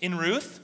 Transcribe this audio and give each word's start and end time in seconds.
in 0.00 0.16
Ruth. 0.16 0.60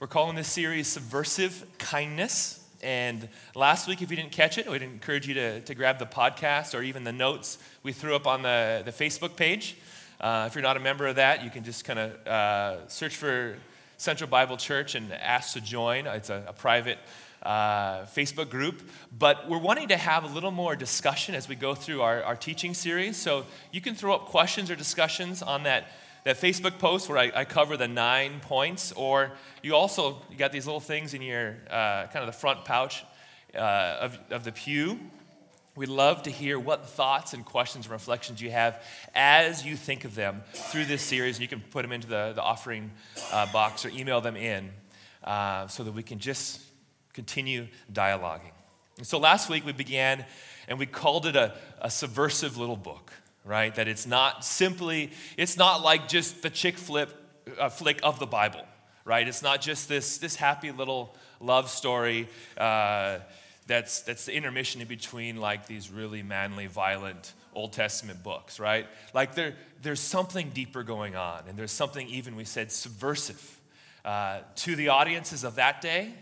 We're 0.00 0.06
calling 0.06 0.36
this 0.36 0.48
series 0.48 0.88
Subversive 0.88 1.66
Kindness. 1.78 2.66
And 2.82 3.28
last 3.54 3.86
week, 3.86 4.00
if 4.00 4.10
you 4.10 4.16
didn't 4.16 4.32
catch 4.32 4.56
it, 4.56 4.70
we'd 4.70 4.82
encourage 4.82 5.28
you 5.28 5.34
to, 5.34 5.60
to 5.60 5.74
grab 5.74 5.98
the 5.98 6.06
podcast 6.06 6.78
or 6.78 6.82
even 6.82 7.04
the 7.04 7.12
notes 7.12 7.58
we 7.82 7.92
threw 7.92 8.16
up 8.16 8.26
on 8.26 8.42
the, 8.42 8.82
the 8.84 8.90
Facebook 8.90 9.36
page. 9.36 9.76
Uh, 10.18 10.44
if 10.46 10.54
you're 10.54 10.62
not 10.62 10.78
a 10.78 10.80
member 10.80 11.06
of 11.06 11.16
that, 11.16 11.44
you 11.44 11.50
can 11.50 11.62
just 11.62 11.84
kind 11.84 11.98
of 11.98 12.26
uh, 12.26 12.88
search 12.88 13.16
for 13.16 13.56
Central 13.98 14.30
Bible 14.30 14.56
Church 14.56 14.94
and 14.94 15.12
ask 15.12 15.52
to 15.52 15.60
join. 15.60 16.06
It's 16.06 16.30
a, 16.30 16.44
a 16.48 16.52
private 16.54 16.98
uh, 17.42 18.04
Facebook 18.06 18.48
group. 18.48 18.82
But 19.18 19.46
we're 19.48 19.58
wanting 19.58 19.88
to 19.88 19.96
have 19.96 20.24
a 20.24 20.28
little 20.28 20.50
more 20.50 20.74
discussion 20.74 21.34
as 21.34 21.48
we 21.48 21.54
go 21.54 21.74
through 21.74 22.00
our, 22.00 22.22
our 22.22 22.36
teaching 22.36 22.72
series. 22.72 23.18
So 23.18 23.44
you 23.72 23.82
can 23.82 23.94
throw 23.94 24.14
up 24.14 24.26
questions 24.26 24.70
or 24.70 24.76
discussions 24.76 25.42
on 25.42 25.64
that 25.64 25.88
that 26.24 26.40
Facebook 26.40 26.78
post 26.78 27.08
where 27.08 27.18
I, 27.18 27.30
I, 27.34 27.44
cover 27.44 27.76
the 27.76 27.86
nine 27.86 28.40
points, 28.40 28.92
or 28.92 29.32
you 29.62 29.76
also 29.76 30.22
you 30.30 30.36
got 30.36 30.52
these 30.52 30.66
little 30.66 30.80
things 30.80 31.14
in 31.14 31.22
your 31.22 31.56
uh, 31.70 32.06
kind 32.06 32.16
of 32.16 32.26
the 32.26 32.32
front 32.32 32.64
pouch 32.64 33.04
uh, 33.54 33.58
of, 34.00 34.18
of 34.30 34.44
the 34.44 34.52
pew. 34.52 34.98
We'd 35.76 35.88
love 35.88 36.22
to 36.22 36.30
hear 36.30 36.58
what 36.58 36.88
thoughts 36.88 37.34
and 37.34 37.44
questions 37.44 37.86
and 37.86 37.92
reflections 37.92 38.40
you 38.40 38.50
have 38.50 38.82
as 39.14 39.66
you 39.66 39.76
think 39.76 40.04
of 40.04 40.14
them 40.14 40.42
through 40.52 40.84
this 40.84 41.02
series. 41.02 41.40
You 41.40 41.48
can 41.48 41.60
put 41.60 41.82
them 41.82 41.92
into 41.92 42.06
the, 42.06 42.32
the 42.34 42.42
offering 42.42 42.92
uh, 43.32 43.50
box 43.52 43.84
or 43.84 43.88
email 43.88 44.20
them 44.20 44.36
in 44.36 44.70
uh, 45.24 45.66
so 45.66 45.82
that 45.82 45.92
we 45.92 46.04
can 46.04 46.20
just 46.20 46.60
continue 47.12 47.66
dialoguing. 47.92 48.52
And 48.98 49.06
so 49.06 49.18
last 49.18 49.50
week 49.50 49.66
we 49.66 49.72
began 49.72 50.24
and 50.68 50.78
we 50.78 50.86
called 50.86 51.26
it 51.26 51.34
a, 51.34 51.54
a 51.80 51.90
subversive 51.90 52.56
little 52.56 52.76
book 52.76 53.12
right? 53.44 53.74
That 53.74 53.88
it's 53.88 54.06
not 54.06 54.44
simply, 54.44 55.10
it's 55.36 55.56
not 55.56 55.82
like 55.82 56.08
just 56.08 56.42
the 56.42 56.50
chick 56.50 56.78
flip 56.78 57.20
uh, 57.58 57.68
flick 57.68 58.00
of 58.02 58.18
the 58.18 58.26
Bible, 58.26 58.64
right? 59.04 59.26
It's 59.26 59.42
not 59.42 59.60
just 59.60 59.88
this, 59.88 60.18
this 60.18 60.36
happy 60.36 60.72
little 60.72 61.14
love 61.40 61.68
story 61.68 62.28
uh, 62.56 63.18
that's, 63.66 64.02
that's 64.02 64.26
the 64.26 64.34
intermission 64.34 64.80
in 64.80 64.88
between 64.88 65.36
like 65.36 65.66
these 65.66 65.90
really 65.90 66.22
manly, 66.22 66.66
violent 66.66 67.34
Old 67.54 67.72
Testament 67.72 68.22
books, 68.22 68.58
right? 68.58 68.86
Like 69.12 69.34
there, 69.34 69.54
there's 69.82 70.00
something 70.00 70.50
deeper 70.50 70.82
going 70.82 71.16
on, 71.16 71.44
and 71.48 71.58
there's 71.58 71.72
something 71.72 72.08
even, 72.08 72.36
we 72.36 72.44
said, 72.44 72.72
subversive 72.72 73.60
uh, 74.04 74.40
to 74.56 74.76
the 74.76 74.88
audiences 74.88 75.44
of 75.44 75.56
that 75.56 75.80
day 75.80 76.12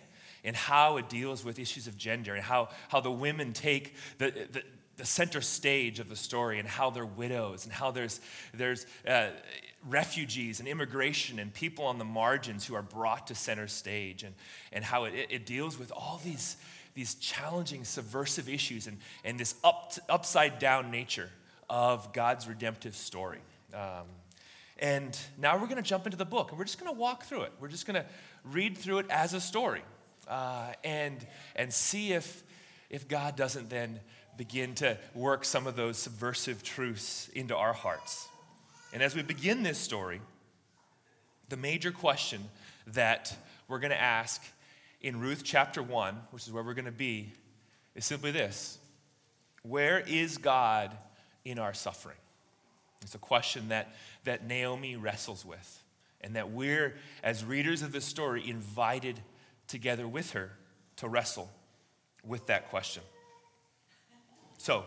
and 0.44 0.56
how 0.56 0.96
it 0.96 1.08
deals 1.08 1.44
with 1.44 1.58
issues 1.58 1.86
of 1.86 1.96
gender 1.96 2.34
and 2.34 2.42
how, 2.42 2.68
how 2.88 3.00
the 3.00 3.10
women 3.10 3.52
take 3.52 3.94
the, 4.18 4.30
the 4.50 4.62
the 5.02 5.06
center 5.06 5.40
stage 5.40 5.98
of 5.98 6.08
the 6.08 6.14
story 6.14 6.60
and 6.60 6.68
how 6.68 6.88
they're 6.88 7.04
widows 7.04 7.64
and 7.64 7.72
how 7.72 7.90
there's, 7.90 8.20
there's 8.54 8.86
uh, 9.04 9.30
refugees 9.88 10.60
and 10.60 10.68
immigration 10.68 11.40
and 11.40 11.52
people 11.52 11.86
on 11.86 11.98
the 11.98 12.04
margins 12.04 12.64
who 12.64 12.76
are 12.76 12.82
brought 12.82 13.26
to 13.26 13.34
center 13.34 13.66
stage 13.66 14.22
and, 14.22 14.32
and 14.72 14.84
how 14.84 15.02
it, 15.02 15.12
it 15.28 15.44
deals 15.44 15.76
with 15.76 15.90
all 15.90 16.20
these, 16.22 16.56
these 16.94 17.16
challenging, 17.16 17.82
subversive 17.82 18.48
issues 18.48 18.86
and, 18.86 18.96
and 19.24 19.40
this 19.40 19.56
up, 19.64 19.92
upside 20.08 20.60
down 20.60 20.92
nature 20.92 21.30
of 21.68 22.12
God's 22.12 22.46
redemptive 22.46 22.94
story. 22.94 23.40
Um, 23.74 24.06
and 24.78 25.18
now 25.36 25.58
we're 25.58 25.66
going 25.66 25.82
to 25.82 25.82
jump 25.82 26.06
into 26.06 26.16
the 26.16 26.24
book 26.24 26.50
and 26.50 26.58
we're 26.60 26.64
just 26.64 26.78
going 26.78 26.94
to 26.94 27.00
walk 27.00 27.24
through 27.24 27.42
it. 27.42 27.52
We're 27.58 27.66
just 27.66 27.88
going 27.88 28.00
to 28.00 28.06
read 28.44 28.78
through 28.78 28.98
it 28.98 29.06
as 29.10 29.34
a 29.34 29.40
story 29.40 29.82
uh, 30.28 30.74
and, 30.84 31.26
and 31.56 31.72
see 31.72 32.12
if, 32.12 32.44
if 32.88 33.08
God 33.08 33.34
doesn't 33.34 33.68
then 33.68 33.98
begin 34.36 34.74
to 34.76 34.96
work 35.14 35.44
some 35.44 35.66
of 35.66 35.76
those 35.76 35.98
subversive 35.98 36.62
truths 36.62 37.28
into 37.34 37.56
our 37.56 37.72
hearts. 37.72 38.28
And 38.92 39.02
as 39.02 39.14
we 39.14 39.22
begin 39.22 39.62
this 39.62 39.78
story, 39.78 40.20
the 41.48 41.56
major 41.56 41.92
question 41.92 42.42
that 42.88 43.36
we're 43.68 43.78
going 43.78 43.90
to 43.90 44.00
ask 44.00 44.42
in 45.00 45.20
Ruth 45.20 45.42
chapter 45.44 45.82
1, 45.82 46.14
which 46.30 46.46
is 46.46 46.52
where 46.52 46.62
we're 46.62 46.74
going 46.74 46.84
to 46.86 46.92
be, 46.92 47.32
is 47.94 48.04
simply 48.04 48.30
this 48.30 48.78
Where 49.62 50.00
is 50.00 50.38
God 50.38 50.96
in 51.44 51.58
our 51.58 51.74
suffering? 51.74 52.16
It's 53.02 53.14
a 53.14 53.18
question 53.18 53.68
that, 53.68 53.94
that 54.24 54.46
Naomi 54.46 54.96
wrestles 54.96 55.44
with, 55.44 55.82
and 56.20 56.36
that 56.36 56.50
we're, 56.50 56.94
as 57.22 57.44
readers 57.44 57.82
of 57.82 57.92
this 57.92 58.04
story, 58.04 58.48
invited 58.48 59.20
together 59.66 60.06
with 60.06 60.32
her 60.32 60.52
to 60.96 61.08
wrestle 61.08 61.50
with 62.24 62.46
that 62.46 62.70
question. 62.70 63.02
So, 64.62 64.84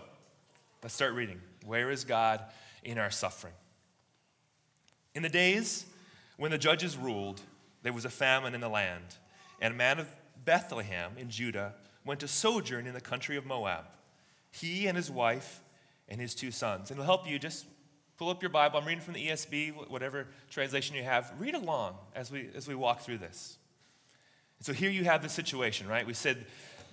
let's 0.82 0.96
start 0.96 1.16
reading. 1.16 1.42
Where 1.66 1.92
is 1.92 2.06
God 2.06 2.42
in 2.86 2.98
our 2.98 3.12
suffering? 3.12 3.52
In 5.14 5.22
the 5.22 5.28
days 5.28 5.86
when 6.38 6.52
the 6.52 6.58
judges 6.58 6.96
ruled, 6.96 7.42
there 7.84 7.92
was 7.92 8.06
a 8.06 8.10
famine 8.10 8.56
in 8.56 8.62
the 8.62 8.70
land, 8.70 9.04
and 9.60 9.74
a 9.74 9.76
man 9.76 10.00
of 10.00 10.08
Bethlehem 10.46 11.12
in 11.18 11.30
Judah 11.30 11.74
went 12.06 12.22
to 12.22 12.28
sojourn 12.30 12.88
in 12.88 12.94
the 12.94 13.02
country 13.02 13.36
of 13.36 13.46
Moab. 13.46 13.84
He 14.50 14.88
and 14.88 14.96
his 14.96 15.12
wife 15.12 15.60
and 16.08 16.22
his 16.22 16.36
two 16.36 16.52
sons. 16.52 16.90
And 16.90 16.98
it'll 16.98 17.06
help 17.06 17.30
you 17.30 17.38
just 17.38 17.66
pull 18.18 18.30
up 18.30 18.42
your 18.42 18.52
Bible. 18.52 18.80
I'm 18.80 18.86
reading 18.86 19.04
from 19.04 19.16
the 19.16 19.28
ESV, 19.28 19.90
whatever 19.90 20.28
translation 20.50 20.96
you 20.96 21.04
have. 21.04 21.34
Read 21.38 21.54
along 21.54 21.96
as 22.16 22.32
we, 22.32 22.48
as 22.56 22.66
we 22.66 22.76
walk 22.76 23.02
through 23.02 23.18
this. 23.18 23.58
so 24.62 24.72
here 24.72 24.90
you 24.90 25.04
have 25.04 25.22
the 25.22 25.28
situation, 25.28 25.86
right? 25.90 26.08
We 26.08 26.14
said 26.14 26.46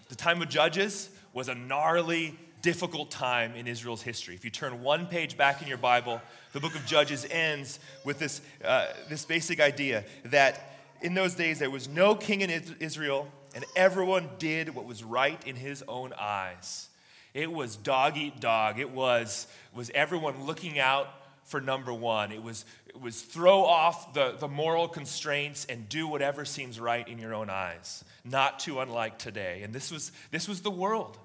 the 0.08 0.16
time 0.16 0.42
of 0.42 0.48
Judges 0.48 1.10
was 1.32 1.48
a 1.48 1.54
gnarly 1.54 2.36
difficult 2.62 3.10
time 3.10 3.54
in 3.54 3.66
Israel's 3.66 4.02
history. 4.02 4.34
If 4.34 4.44
you 4.44 4.50
turn 4.50 4.82
one 4.82 5.06
page 5.06 5.36
back 5.36 5.60
in 5.60 5.68
your 5.68 5.78
Bible, 5.78 6.22
the 6.52 6.60
book 6.60 6.74
of 6.74 6.86
Judges 6.86 7.26
ends 7.30 7.80
with 8.04 8.18
this, 8.18 8.40
uh, 8.64 8.86
this 9.08 9.24
basic 9.24 9.60
idea 9.60 10.04
that 10.26 10.76
in 11.02 11.14
those 11.14 11.34
days 11.34 11.58
there 11.58 11.70
was 11.70 11.88
no 11.88 12.14
king 12.14 12.40
in 12.40 12.50
Israel, 12.78 13.28
and 13.54 13.64
everyone 13.76 14.30
did 14.38 14.74
what 14.74 14.86
was 14.86 15.02
right 15.02 15.44
in 15.46 15.56
his 15.56 15.82
own 15.88 16.12
eyes. 16.18 16.88
It 17.34 17.50
was 17.50 17.76
dog 17.76 18.16
eat 18.16 18.40
dog. 18.40 18.78
It 18.78 18.90
was, 18.90 19.46
was 19.74 19.90
everyone 19.94 20.44
looking 20.44 20.78
out 20.78 21.08
for 21.44 21.60
number 21.60 21.92
one. 21.92 22.30
It 22.30 22.42
was, 22.42 22.64
it 22.86 23.00
was 23.00 23.20
throw 23.22 23.64
off 23.64 24.14
the, 24.14 24.36
the 24.38 24.48
moral 24.48 24.86
constraints 24.86 25.64
and 25.64 25.88
do 25.88 26.06
whatever 26.06 26.44
seems 26.44 26.78
right 26.78 27.06
in 27.08 27.18
your 27.18 27.34
own 27.34 27.50
eyes. 27.50 28.04
Not 28.24 28.60
too 28.60 28.80
unlike 28.80 29.18
today. 29.18 29.62
And 29.62 29.74
this 29.74 29.90
was, 29.90 30.12
this 30.30 30.46
was 30.46 30.60
the 30.60 30.70
world 30.70 31.18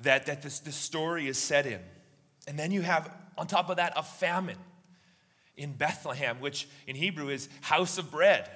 that, 0.00 0.26
that 0.26 0.42
this, 0.42 0.60
this 0.60 0.76
story 0.76 1.26
is 1.26 1.38
set 1.38 1.66
in. 1.66 1.80
And 2.46 2.58
then 2.58 2.70
you 2.70 2.82
have, 2.82 3.10
on 3.36 3.46
top 3.46 3.68
of 3.70 3.76
that, 3.76 3.92
a 3.96 4.02
famine 4.02 4.58
in 5.56 5.72
Bethlehem, 5.72 6.40
which 6.40 6.68
in 6.86 6.96
Hebrew 6.96 7.28
is 7.28 7.48
house 7.60 7.98
of 7.98 8.10
bread. 8.10 8.48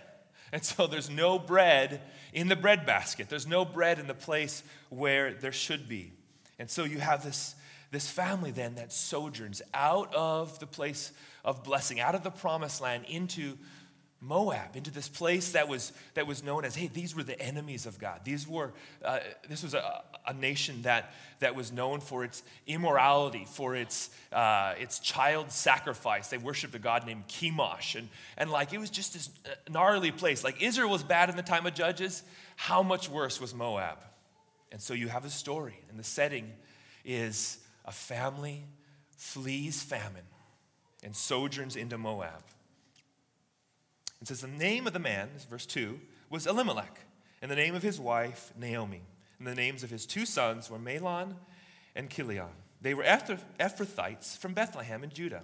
And 0.53 0.65
so 0.65 0.87
there's 0.87 1.11
no 1.11 1.39
bread 1.39 2.01
in 2.33 2.49
the 2.49 2.57
bread 2.57 2.87
basket. 2.87 3.29
There's 3.29 3.47
no 3.47 3.65
bread 3.65 3.99
in 3.99 4.07
the 4.07 4.15
place 4.15 4.63
where 4.91 5.33
there 5.33 5.53
should 5.53 5.89
be. 5.89 6.13
And 6.59 6.71
so 6.71 6.85
you 6.85 6.99
have 6.99 7.25
this, 7.25 7.55
this 7.91 8.09
family 8.09 8.51
then 8.51 8.77
that 8.77 8.93
sojourns 8.93 9.63
out 9.75 10.15
of 10.15 10.59
the 10.59 10.67
place 10.67 11.13
of 11.45 11.65
blessing, 11.65 12.01
out 12.01 12.15
of 12.15 12.23
the 12.23 12.31
promised 12.31 12.81
land 12.81 13.05
into 13.09 13.59
Moab, 14.25 14.77
into 14.77 14.93
this 14.93 15.09
place 15.09 15.51
that 15.51 15.67
was, 15.67 15.93
that 16.15 16.29
was 16.29 16.45
known 16.45 16.65
as, 16.65 16.77
hey, 16.77 16.87
these 16.87 17.17
were 17.17 17.25
the 17.25 17.39
enemies 17.43 17.87
of 17.87 17.99
God. 17.99 18.21
These 18.23 18.47
were, 18.47 18.73
uh, 19.05 19.19
this 19.49 19.65
was 19.65 19.75
a, 19.75 20.03
a, 20.25 20.33
nation 20.33 20.83
that, 20.83 21.13
that 21.41 21.57
was 21.57 21.73
known 21.73 21.99
for 21.99 22.23
its 22.23 22.45
immorality, 22.69 23.45
for 23.45 23.75
its, 23.75 24.11
uh, 24.33 24.75
its 24.79 25.01
child 25.01 25.51
sacrifice. 25.51 26.29
They 26.29 26.39
worshiped 26.39 26.73
a 26.77 26.79
god 26.79 27.05
named 27.05 27.27
Chemosh. 27.27 27.97
And, 27.97 28.09
and 28.37 28.49
like, 28.49 28.73
it 28.73 28.79
was 28.79 28.91
just 28.91 29.15
this 29.15 29.29
gnarly 29.69 30.13
place. 30.13 30.45
Like, 30.45 30.63
Israel 30.63 30.91
was 30.91 31.03
bad 31.03 31.29
in 31.29 31.35
the 31.35 31.43
time 31.43 31.67
of 31.67 31.75
Judges. 31.75 32.23
How 32.55 32.85
much 32.85 33.09
worse 33.09 33.41
was 33.41 33.53
Moab? 33.53 33.99
And 34.71 34.81
so 34.81 34.95
you 34.95 35.09
have 35.09 35.25
a 35.25 35.31
story, 35.31 35.81
and 35.91 35.99
the 35.99 36.05
setting 36.05 36.53
is 37.05 37.59
a 37.85 37.93
family 37.93 38.63
flees 39.17 39.83
famine 39.83 40.23
and 41.03 41.15
sojourns 41.15 41.75
into 41.75 41.99
Moab. 41.99 42.45
It 44.23 44.29
says, 44.29 44.41
The 44.41 44.49
name 44.49 44.87
of 44.87 44.93
the 44.93 45.01
man, 45.01 45.29
verse 45.51 45.67
2, 45.67 46.01
was 46.31 46.47
Elimelech, 46.47 47.01
and 47.43 47.51
the 47.51 47.57
name 47.57 47.75
of 47.75 47.83
his 47.83 48.01
wife, 48.01 48.53
Naomi. 48.57 49.03
And 49.39 49.49
the 49.49 49.55
names 49.55 49.83
of 49.83 49.91
his 49.91 50.07
two 50.07 50.25
sons 50.25 50.71
were 50.71 50.79
Mahlon 50.79 51.35
and 51.97 52.09
Chilion. 52.09 52.47
They 52.81 52.95
were 52.95 53.03
Ephrathites 53.03 54.39
from 54.39 54.55
Bethlehem 54.55 55.03
in 55.03 55.11
Judah. 55.11 55.43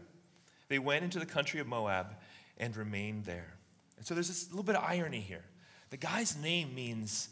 They 0.68 0.78
went 0.78 1.02
into 1.02 1.18
the 1.18 1.26
country 1.26 1.58
of 1.58 1.66
Moab 1.66 2.14
and 2.56 2.76
remained 2.76 3.24
there. 3.24 3.54
And 3.96 4.06
so 4.06 4.14
there's 4.14 4.28
this 4.28 4.48
little 4.50 4.62
bit 4.62 4.76
of 4.76 4.84
irony 4.84 5.20
here. 5.20 5.44
The 5.90 5.96
guy's 5.96 6.36
name 6.36 6.74
means, 6.74 7.30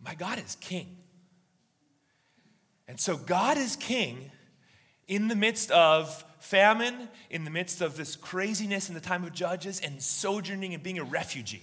My 0.00 0.14
God 0.14 0.38
is 0.38 0.56
king. 0.60 0.98
And 2.86 3.00
so 3.00 3.16
God 3.16 3.58
is 3.58 3.74
king 3.74 4.30
in 5.08 5.26
the 5.26 5.36
midst 5.36 5.72
of 5.72 6.24
famine, 6.40 7.08
in 7.30 7.44
the 7.44 7.50
midst 7.50 7.80
of 7.80 7.96
this 7.96 8.16
craziness 8.16 8.88
in 8.88 8.94
the 8.94 9.00
time 9.00 9.24
of 9.24 9.32
Judges, 9.32 9.80
and 9.80 10.02
sojourning 10.02 10.74
and 10.74 10.82
being 10.82 10.98
a 10.98 11.04
refugee. 11.04 11.62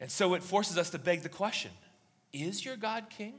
And 0.00 0.10
so 0.10 0.34
it 0.34 0.42
forces 0.42 0.78
us 0.78 0.90
to 0.90 0.98
beg 0.98 1.22
the 1.22 1.28
question 1.28 1.70
Is 2.32 2.64
your 2.64 2.76
God 2.76 3.06
king? 3.10 3.34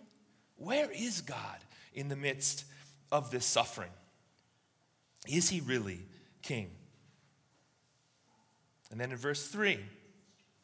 Where 0.57 0.89
is 0.91 1.21
God 1.21 1.57
in 1.93 2.09
the 2.09 2.15
midst 2.15 2.65
of 3.11 3.31
this 3.31 3.45
suffering? 3.45 3.91
Is 5.27 5.49
he 5.49 5.61
really 5.61 5.99
king? 6.41 6.69
And 8.91 8.99
then 8.99 9.11
in 9.11 9.17
verse 9.17 9.47
3, 9.47 9.79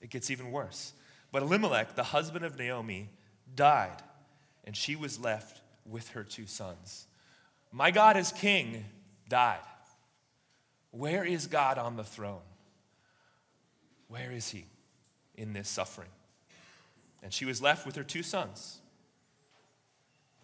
it 0.02 0.10
gets 0.10 0.30
even 0.30 0.52
worse. 0.52 0.94
But 1.32 1.44
Elimelech, 1.44 1.96
the 1.96 2.04
husband 2.04 2.46
of 2.46 2.58
Naomi, 2.58 3.10
died, 3.56 4.04
and 4.64 4.76
she 4.76 4.96
was 4.96 5.20
left 5.20 5.62
with 5.86 6.10
her 6.10 6.24
two 6.24 6.46
sons. 6.46 7.08
My 7.72 7.92
God 7.92 8.18
is 8.18 8.32
king, 8.32 8.86
died. 9.30 9.60
Where 10.92 11.24
is 11.24 11.48
God 11.48 11.78
on 11.78 11.96
the 11.96 12.04
throne? 12.04 12.42
Where 14.08 14.32
is 14.32 14.50
he 14.50 14.66
in 15.36 15.54
this 15.54 15.70
suffering? 15.70 16.10
And 17.22 17.32
she 17.34 17.46
was 17.46 17.62
left 17.62 17.86
with 17.86 17.96
her 17.96 18.04
two 18.04 18.24
sons. 18.24 18.80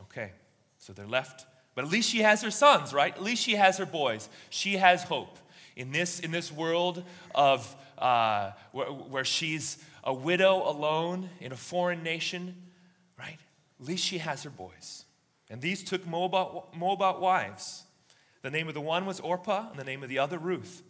Okay, 0.02 0.32
so 0.78 0.94
they're 0.94 1.08
left, 1.08 1.46
but 1.74 1.84
at 1.84 1.92
least 1.92 2.10
she 2.10 2.20
has 2.20 2.42
her 2.44 2.52
sons, 2.52 2.94
right? 2.94 3.14
At 3.16 3.24
least 3.24 3.44
she 3.44 3.56
has 3.56 3.78
her 3.78 3.86
boys. 3.86 4.30
She 4.50 4.78
has 4.78 5.04
hope. 5.04 5.38
In 5.76 5.92
this, 5.92 6.20
in 6.20 6.32
this 6.32 6.52
world 6.52 7.04
of 7.34 7.76
uh, 7.98 8.52
where, 8.72 8.88
where 8.88 9.26
she's 9.26 9.78
a 10.04 10.14
widow 10.14 10.70
alone 10.70 11.30
in 11.42 11.52
a 11.52 11.58
foreign 11.58 12.04
nation, 12.04 12.56
right? 13.18 13.38
At 13.80 13.86
least 13.86 14.06
she 14.06 14.20
has 14.20 14.44
her 14.44 14.50
boys. 14.50 15.06
And 15.50 15.62
these 15.62 15.84
took 15.84 16.06
Moabite, 16.08 16.76
Moabite 16.76 17.20
wives. 17.20 17.84
The 18.46 18.52
name 18.52 18.68
of 18.68 18.76
the 18.76 18.82
one 18.82 19.08
was 19.08 19.20
Orpah, 19.20 19.72
and 19.72 19.80
the 19.80 19.84
name 19.84 20.04
of 20.04 20.10
the 20.10 20.20
other, 20.20 20.38
Ruth. 20.38 20.84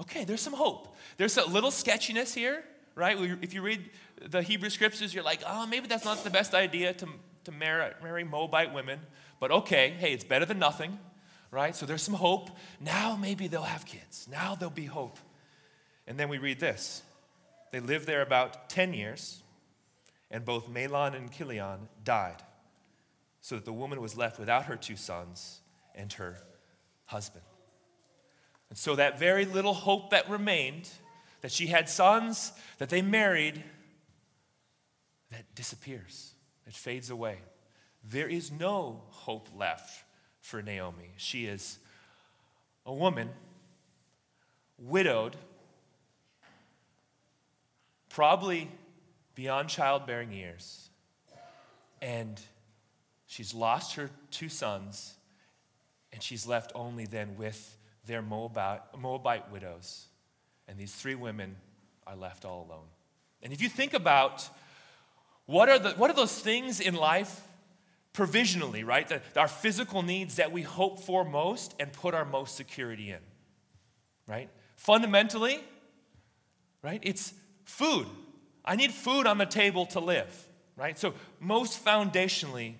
Okay, 0.00 0.24
there's 0.24 0.40
some 0.40 0.54
hope. 0.54 0.96
There's 1.18 1.36
a 1.36 1.44
little 1.44 1.70
sketchiness 1.70 2.32
here, 2.32 2.64
right? 2.94 3.14
If 3.42 3.52
you 3.52 3.60
read 3.60 3.90
the 4.26 4.40
Hebrew 4.40 4.70
scriptures, 4.70 5.12
you're 5.12 5.22
like, 5.22 5.42
oh, 5.46 5.66
maybe 5.66 5.86
that's 5.86 6.06
not 6.06 6.24
the 6.24 6.30
best 6.30 6.54
idea 6.54 6.94
to, 6.94 7.06
to 7.44 7.52
marry, 7.52 7.92
marry 8.02 8.24
Moabite 8.24 8.72
women. 8.72 9.00
But 9.38 9.50
okay, 9.50 9.90
hey, 9.98 10.14
it's 10.14 10.24
better 10.24 10.46
than 10.46 10.58
nothing, 10.58 10.98
right? 11.50 11.76
So 11.76 11.84
there's 11.84 12.00
some 12.00 12.14
hope. 12.14 12.48
Now 12.80 13.16
maybe 13.16 13.48
they'll 13.48 13.60
have 13.60 13.84
kids. 13.84 14.26
Now 14.30 14.54
there'll 14.54 14.70
be 14.70 14.86
hope. 14.86 15.18
And 16.06 16.18
then 16.18 16.30
we 16.30 16.38
read 16.38 16.58
this 16.58 17.02
they 17.70 17.80
lived 17.80 18.06
there 18.06 18.22
about 18.22 18.70
10 18.70 18.94
years, 18.94 19.42
and 20.30 20.42
both 20.42 20.70
Mahlon 20.70 21.14
and 21.14 21.30
Chilion 21.30 21.90
died 22.02 22.42
so 23.42 23.56
that 23.56 23.66
the 23.66 23.74
woman 23.74 24.00
was 24.00 24.16
left 24.16 24.38
without 24.38 24.64
her 24.64 24.76
two 24.76 24.96
sons 24.96 25.60
and 25.94 26.10
her 26.14 26.38
husband. 27.08 27.44
And 28.70 28.78
so 28.78 28.96
that 28.96 29.18
very 29.18 29.44
little 29.44 29.74
hope 29.74 30.10
that 30.10 30.30
remained, 30.30 30.88
that 31.40 31.50
she 31.50 31.66
had 31.66 31.88
sons, 31.88 32.52
that 32.78 32.88
they 32.88 33.02
married, 33.02 33.62
that 35.30 35.44
disappears, 35.54 36.32
it 36.66 36.74
fades 36.74 37.10
away. 37.10 37.38
There 38.04 38.28
is 38.28 38.52
no 38.52 39.02
hope 39.08 39.48
left 39.56 40.04
for 40.40 40.62
Naomi. 40.62 41.10
She 41.16 41.46
is 41.46 41.78
a 42.86 42.92
woman, 42.92 43.28
widowed, 44.78 45.36
probably 48.08 48.70
beyond 49.34 49.68
childbearing 49.68 50.32
years, 50.32 50.88
and 52.00 52.40
She's 53.28 53.52
lost 53.52 53.96
her 53.96 54.08
two 54.30 54.48
sons, 54.48 55.14
and 56.12 56.22
she's 56.22 56.46
left 56.46 56.72
only 56.74 57.06
then 57.06 57.36
with 57.36 57.76
their 58.04 58.22
Moabite, 58.22 59.52
widows. 59.52 60.06
And 60.66 60.78
these 60.78 60.94
three 60.94 61.14
women 61.14 61.56
are 62.06 62.16
left 62.16 62.44
all 62.44 62.66
alone. 62.68 62.86
And 63.42 63.52
if 63.52 63.62
you 63.62 63.68
think 63.68 63.94
about 63.94 64.48
what 65.46 65.68
are, 65.68 65.78
the, 65.78 65.90
what 65.90 66.10
are 66.10 66.14
those 66.14 66.38
things 66.38 66.80
in 66.80 66.94
life, 66.94 67.42
provisionally, 68.12 68.82
right? 68.82 69.06
The, 69.08 69.22
our 69.36 69.48
physical 69.48 70.02
needs 70.02 70.36
that 70.36 70.50
we 70.50 70.62
hope 70.62 71.00
for 71.00 71.24
most 71.24 71.74
and 71.78 71.92
put 71.92 72.14
our 72.14 72.24
most 72.24 72.56
security 72.56 73.10
in, 73.10 73.20
right? 74.26 74.50
Fundamentally, 74.76 75.60
right? 76.82 77.00
It's 77.02 77.32
food. 77.64 78.06
I 78.64 78.76
need 78.76 78.92
food 78.92 79.26
on 79.26 79.38
the 79.38 79.46
table 79.46 79.86
to 79.86 80.00
live, 80.00 80.48
right? 80.76 80.98
So, 80.98 81.14
most 81.40 81.84
foundationally, 81.84 82.74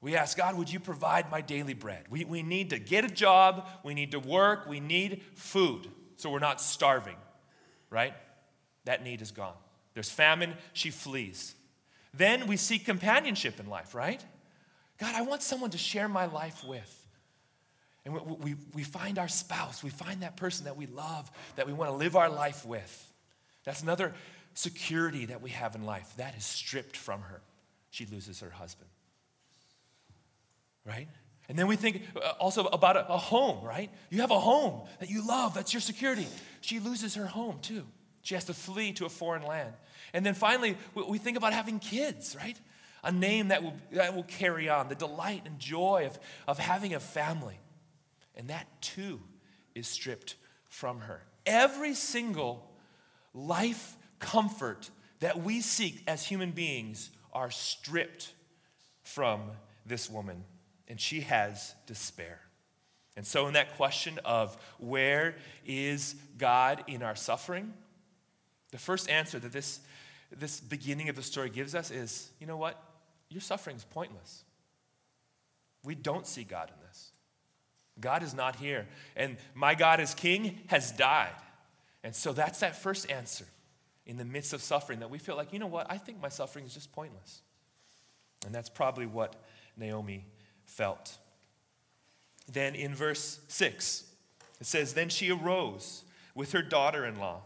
we 0.00 0.16
ask, 0.16 0.36
God, 0.36 0.56
would 0.56 0.72
you 0.72 0.80
provide 0.80 1.30
my 1.30 1.40
daily 1.40 1.74
bread? 1.74 2.04
We, 2.08 2.24
we 2.24 2.42
need 2.42 2.70
to 2.70 2.78
get 2.78 3.04
a 3.04 3.08
job, 3.08 3.68
we 3.84 3.92
need 3.92 4.12
to 4.12 4.18
work, 4.18 4.66
we 4.66 4.80
need 4.80 5.22
food 5.34 5.88
so 6.16 6.30
we're 6.30 6.38
not 6.38 6.60
starving, 6.60 7.16
right? 7.90 8.14
That 8.84 9.04
need 9.04 9.20
is 9.20 9.30
gone. 9.30 9.54
There's 9.94 10.10
famine, 10.10 10.54
she 10.72 10.90
flees. 10.90 11.54
Then 12.14 12.46
we 12.46 12.56
seek 12.56 12.86
companionship 12.86 13.60
in 13.60 13.66
life, 13.66 13.94
right? 13.94 14.24
God, 14.98 15.14
I 15.14 15.22
want 15.22 15.42
someone 15.42 15.70
to 15.70 15.78
share 15.78 16.08
my 16.08 16.26
life 16.26 16.64
with. 16.64 16.96
And 18.06 18.14
we, 18.14 18.20
we, 18.20 18.54
we 18.74 18.82
find 18.82 19.18
our 19.18 19.28
spouse, 19.28 19.82
we 19.82 19.90
find 19.90 20.22
that 20.22 20.36
person 20.36 20.64
that 20.64 20.76
we 20.76 20.86
love, 20.86 21.30
that 21.56 21.66
we 21.66 21.74
want 21.74 21.90
to 21.90 21.96
live 21.96 22.16
our 22.16 22.30
life 22.30 22.64
with. 22.64 23.12
That's 23.64 23.82
another 23.82 24.14
security 24.54 25.26
that 25.26 25.42
we 25.42 25.50
have 25.50 25.74
in 25.74 25.84
life. 25.84 26.10
That 26.16 26.34
is 26.36 26.44
stripped 26.44 26.96
from 26.96 27.20
her. 27.20 27.42
She 27.90 28.06
loses 28.06 28.40
her 28.40 28.50
husband 28.50 28.88
right? 30.84 31.08
And 31.48 31.58
then 31.58 31.66
we 31.66 31.76
think 31.76 32.02
uh, 32.14 32.30
also 32.38 32.66
about 32.66 32.96
a, 32.96 33.12
a, 33.12 33.16
home, 33.16 33.64
right? 33.64 33.90
You 34.08 34.20
have 34.20 34.30
a 34.30 34.38
home 34.38 34.82
that 35.00 35.10
you 35.10 35.26
love, 35.26 35.52
that's 35.52 35.74
your 35.74 35.80
security. 35.80 36.26
She 36.60 36.78
loses 36.78 37.16
her 37.16 37.26
home 37.26 37.58
too. 37.60 37.84
She 38.22 38.34
has 38.34 38.44
to 38.44 38.54
flee 38.54 38.92
to 38.92 39.06
a 39.06 39.08
foreign 39.08 39.42
land. 39.42 39.74
And 40.12 40.24
then 40.24 40.34
finally, 40.34 40.76
we 40.94 41.18
think 41.18 41.36
about 41.36 41.52
having 41.52 41.78
kids, 41.78 42.36
right? 42.38 42.58
A 43.02 43.10
name 43.10 43.48
that 43.48 43.62
will, 43.62 43.72
that 43.92 44.14
will 44.14 44.24
carry 44.24 44.68
on, 44.68 44.88
the 44.88 44.94
delight 44.94 45.42
and 45.44 45.58
joy 45.58 46.04
of, 46.06 46.18
of 46.46 46.58
having 46.58 46.94
a 46.94 47.00
family. 47.00 47.58
And 48.36 48.48
that 48.48 48.66
too 48.80 49.20
is 49.74 49.88
stripped 49.88 50.36
from 50.68 51.00
her. 51.00 51.22
Every 51.46 51.94
single 51.94 52.70
life 53.34 53.96
comfort 54.18 54.90
that 55.20 55.42
we 55.42 55.62
seek 55.62 56.02
as 56.06 56.24
human 56.24 56.52
beings 56.52 57.10
are 57.32 57.50
stripped 57.50 58.34
from 59.02 59.50
this 59.84 60.08
woman 60.08 60.44
and 60.90 61.00
she 61.00 61.20
has 61.20 61.74
despair. 61.86 62.40
And 63.16 63.26
so, 63.26 63.46
in 63.46 63.54
that 63.54 63.76
question 63.76 64.18
of 64.24 64.56
where 64.78 65.36
is 65.64 66.16
God 66.36 66.84
in 66.88 67.02
our 67.02 67.14
suffering, 67.14 67.72
the 68.72 68.78
first 68.78 69.08
answer 69.08 69.38
that 69.38 69.52
this, 69.52 69.80
this 70.36 70.60
beginning 70.60 71.08
of 71.08 71.16
the 71.16 71.22
story 71.22 71.48
gives 71.48 71.74
us 71.74 71.90
is 71.90 72.30
you 72.40 72.46
know 72.46 72.56
what? 72.56 72.82
Your 73.30 73.40
suffering 73.40 73.76
is 73.76 73.84
pointless. 73.84 74.44
We 75.84 75.94
don't 75.94 76.26
see 76.26 76.44
God 76.44 76.68
in 76.68 76.86
this. 76.88 77.12
God 78.00 78.22
is 78.22 78.34
not 78.34 78.56
here. 78.56 78.86
And 79.16 79.36
my 79.54 79.74
God 79.74 80.00
as 80.00 80.14
king 80.14 80.58
has 80.66 80.90
died. 80.90 81.34
And 82.02 82.14
so 82.14 82.32
that's 82.32 82.60
that 82.60 82.76
first 82.76 83.10
answer 83.10 83.46
in 84.06 84.16
the 84.16 84.24
midst 84.24 84.52
of 84.52 84.62
suffering 84.62 85.00
that 85.00 85.10
we 85.10 85.18
feel 85.18 85.36
like, 85.36 85.52
you 85.52 85.58
know 85.58 85.66
what? 85.66 85.86
I 85.88 85.98
think 85.98 86.20
my 86.20 86.30
suffering 86.30 86.64
is 86.64 86.74
just 86.74 86.92
pointless. 86.92 87.42
And 88.44 88.54
that's 88.54 88.68
probably 88.68 89.06
what 89.06 89.36
Naomi 89.76 90.24
felt. 90.70 91.18
Then 92.50 92.74
in 92.74 92.94
verse 92.94 93.40
6, 93.48 94.04
it 94.60 94.66
says, 94.66 94.94
Then 94.94 95.08
she 95.08 95.30
arose 95.30 96.04
with 96.34 96.52
her 96.52 96.62
daughter 96.62 97.04
in 97.04 97.18
law, 97.18 97.42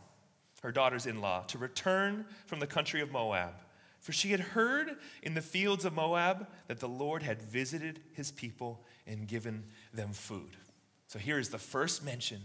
her 0.62 0.73
daughters 0.73 1.07
in 1.07 1.21
law, 1.21 1.43
to 1.49 1.59
return 1.59 2.26
from 2.47 2.61
the 2.61 2.66
country 2.66 3.00
of 3.00 3.11
Moab. 3.11 3.54
For 4.00 4.12
she 4.12 4.31
had 4.31 4.40
heard 4.40 4.97
in 5.23 5.35
the 5.35 5.40
fields 5.40 5.85
of 5.85 5.95
Moab 5.95 6.47
that 6.69 6.81
the 6.81 6.88
Lord 6.88 7.23
had 7.23 7.40
visited 7.40 8.00
his 8.12 8.31
people 8.31 8.85
and 9.07 9.26
given 9.26 9.64
them 9.93 10.12
food. 10.12 10.57
So 11.07 11.19
here 11.19 11.38
is 11.38 11.49
the 11.49 11.59
first 11.59 12.04
mention 12.04 12.43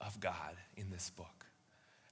of 0.00 0.18
God 0.20 0.56
in 0.76 0.90
this 0.90 1.10
book. 1.10 1.46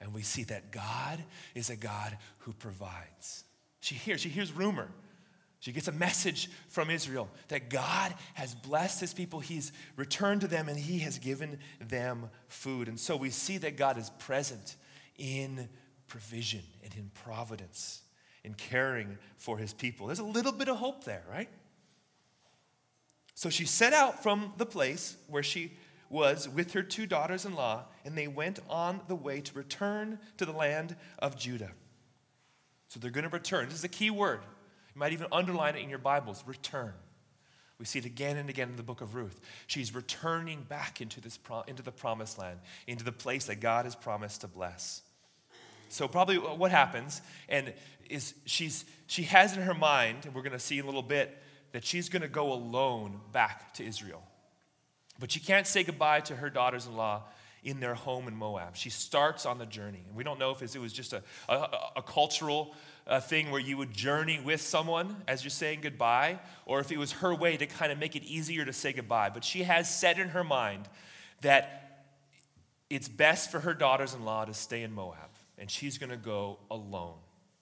And 0.01 0.13
we 0.13 0.23
see 0.23 0.45
that 0.45 0.71
God 0.71 1.23
is 1.55 1.71
a 1.71 1.77
God 1.77 2.19
who 2.39 2.53
provides. 2.53 3.45
She 3.81 3.95
hears, 3.95 4.21
she 4.21 4.29
hears 4.29 4.53
rumor 4.53 4.89
she 5.65 5.73
gets 5.73 5.89
a 5.89 5.93
message 5.93 6.51
from 6.69 6.91
Israel 6.91 7.27
that 7.49 7.71
God 7.71 8.13
has 8.35 8.55
blessed 8.55 9.01
his 9.01 9.15
people, 9.15 9.41
he's 9.41 9.73
returned 9.97 10.43
to 10.43 10.47
them, 10.47 10.69
and 10.69 10.79
he 10.79 10.99
has 10.99 11.19
given 11.19 11.59
them 11.81 12.29
food. 12.49 12.87
And 12.87 13.01
so 13.01 13.17
we 13.17 13.31
see 13.31 13.57
that 13.57 13.79
God 13.79 13.97
is 13.97 14.11
present 14.19 14.77
in 15.17 15.71
provision 16.07 16.61
and 16.83 16.95
in 16.95 17.11
providence, 17.15 18.03
in 18.45 18.53
caring 18.53 19.17
for 19.39 19.57
his 19.57 19.73
people. 19.73 20.09
There's 20.09 20.19
a 20.19 20.25
little 20.25 20.53
bit 20.53 20.69
of 20.69 20.77
hope 20.77 21.05
there, 21.05 21.23
right? 21.31 21.49
So 23.35 23.49
she 23.49 23.65
set 23.65 23.95
out 23.95 24.23
from 24.23 24.53
the 24.59 24.67
place 24.67 25.17
where 25.29 25.43
she 25.43 25.73
was 26.11 26.47
with 26.47 26.75
her 26.75 26.83
two 26.83 27.07
daughters 27.07 27.47
in 27.47 27.55
law, 27.55 27.85
and 28.05 28.19
they 28.19 28.29
went 28.29 28.59
on 28.69 29.01
the 29.09 29.17
way 29.17 29.41
to 29.41 29.55
return 29.55 30.19
to 30.37 30.45
the 30.45 30.53
land 30.53 30.95
of 31.21 31.39
Judah. 31.39 31.73
So 32.89 33.01
they're 33.01 33.11
going 33.11 33.25
to 33.25 33.31
return. 33.31 33.71
This 33.71 33.79
is 33.79 33.85
a 33.85 33.89
key 33.89 34.11
word. 34.11 34.41
You 34.95 35.01
might 35.01 35.13
even 35.13 35.27
underline 35.33 35.77
it 35.77 35.83
in 35.83 35.91
your 35.91 35.99
Bibles 35.99 36.45
return. 36.47 36.93
We 37.79 37.85
see 37.85 37.99
it 37.99 38.05
again 38.05 38.37
and 38.37 38.49
again 38.49 38.69
in 38.69 38.77
the 38.77 38.85
book 38.85 39.01
of 39.01 39.15
Ruth. 39.15 39.41
She's 39.67 39.95
returning 39.95 40.63
back 40.63 41.01
into, 41.01 41.21
this 41.21 41.37
pro- 41.37 41.63
into 41.63 41.83
the 41.83 41.91
promised 41.91 42.39
land, 42.39 42.61
into 42.87 43.05
the 43.05 43.13
place 43.13 43.47
that 43.47 43.57
God 43.57 43.85
has 43.85 43.97
promised 43.97 44.43
to 44.43 44.49
bless. 44.49 45.03
So, 45.89 46.07
probably 46.09 46.39
what 46.39 46.71
happens, 46.71 47.21
and 47.49 47.73
is 48.09 48.35
she's, 48.47 48.85
she 49.07 49.25
has 49.25 49.57
in 49.57 49.63
her 49.63 49.75
mind, 49.75 50.25
and 50.25 50.35
we're 50.35 50.43
going 50.43 50.53
to 50.53 50.59
see 50.59 50.79
in 50.79 50.85
a 50.85 50.87
little 50.87 51.03
bit, 51.03 51.37
that 51.73 51.85
she's 51.85 52.09
going 52.09 52.23
to 52.23 52.29
go 52.29 52.53
alone 52.53 53.21
back 53.33 53.75
to 53.75 53.85
Israel. 53.85 54.23
But 55.19 55.33
she 55.33 55.41
can't 55.41 55.67
say 55.67 55.83
goodbye 55.83 56.21
to 56.21 56.37
her 56.37 56.51
daughters 56.51 56.87
in 56.87 56.97
law 56.97 57.25
in 57.65 57.81
their 57.81 57.95
home 57.95 58.29
in 58.29 58.37
Moab. 58.37 58.77
She 58.77 58.91
starts 58.91 59.47
on 59.47 59.59
the 59.59 59.67
journey. 59.67 60.05
And 60.07 60.17
we 60.17 60.23
don't 60.23 60.39
know 60.39 60.51
if 60.51 60.63
it 60.63 60.79
was 60.79 60.93
just 60.93 61.13
a, 61.13 61.23
a, 61.49 61.69
a 61.97 62.03
cultural 62.03 62.75
uh, 63.07 63.21
thing 63.21 63.51
where 63.51 63.61
you 63.61 63.77
would 63.77 63.93
journey 63.93 64.41
with 64.43 64.61
someone 64.61 65.17
as 65.29 65.45
you're 65.45 65.51
saying 65.51 65.81
goodbye, 65.83 66.39
or 66.67 66.81
if 66.81 66.91
it 66.91 66.99
was 66.99 67.13
her 67.13 67.35
way 67.35 67.57
to 67.57 67.67
kind 67.67 67.93
of 67.93 67.99
make 67.99 68.17
it 68.17 68.25
easier 68.25 68.65
to 68.65 68.73
say 68.73 68.93
goodbye. 68.93 69.31
But 69.31 69.45
she 69.45 69.63
has 69.65 69.95
said 69.95 70.19
in 70.19 70.29
her 70.29 70.45
mind 70.45 70.89
that 71.43 72.07
it's 72.89 73.09
best 73.09 73.51
for 73.51 73.61
her 73.61 73.75
daughters 73.75 74.15
in 74.15 74.25
law 74.25 74.45
to 74.45 74.55
stay 74.55 74.83
in 74.83 74.93
Moab, 74.93 75.31
and 75.59 75.71
she's 75.71 75.99
going 75.99 76.11
to 76.11 76.17
go 76.17 76.59
alone. 76.71 77.17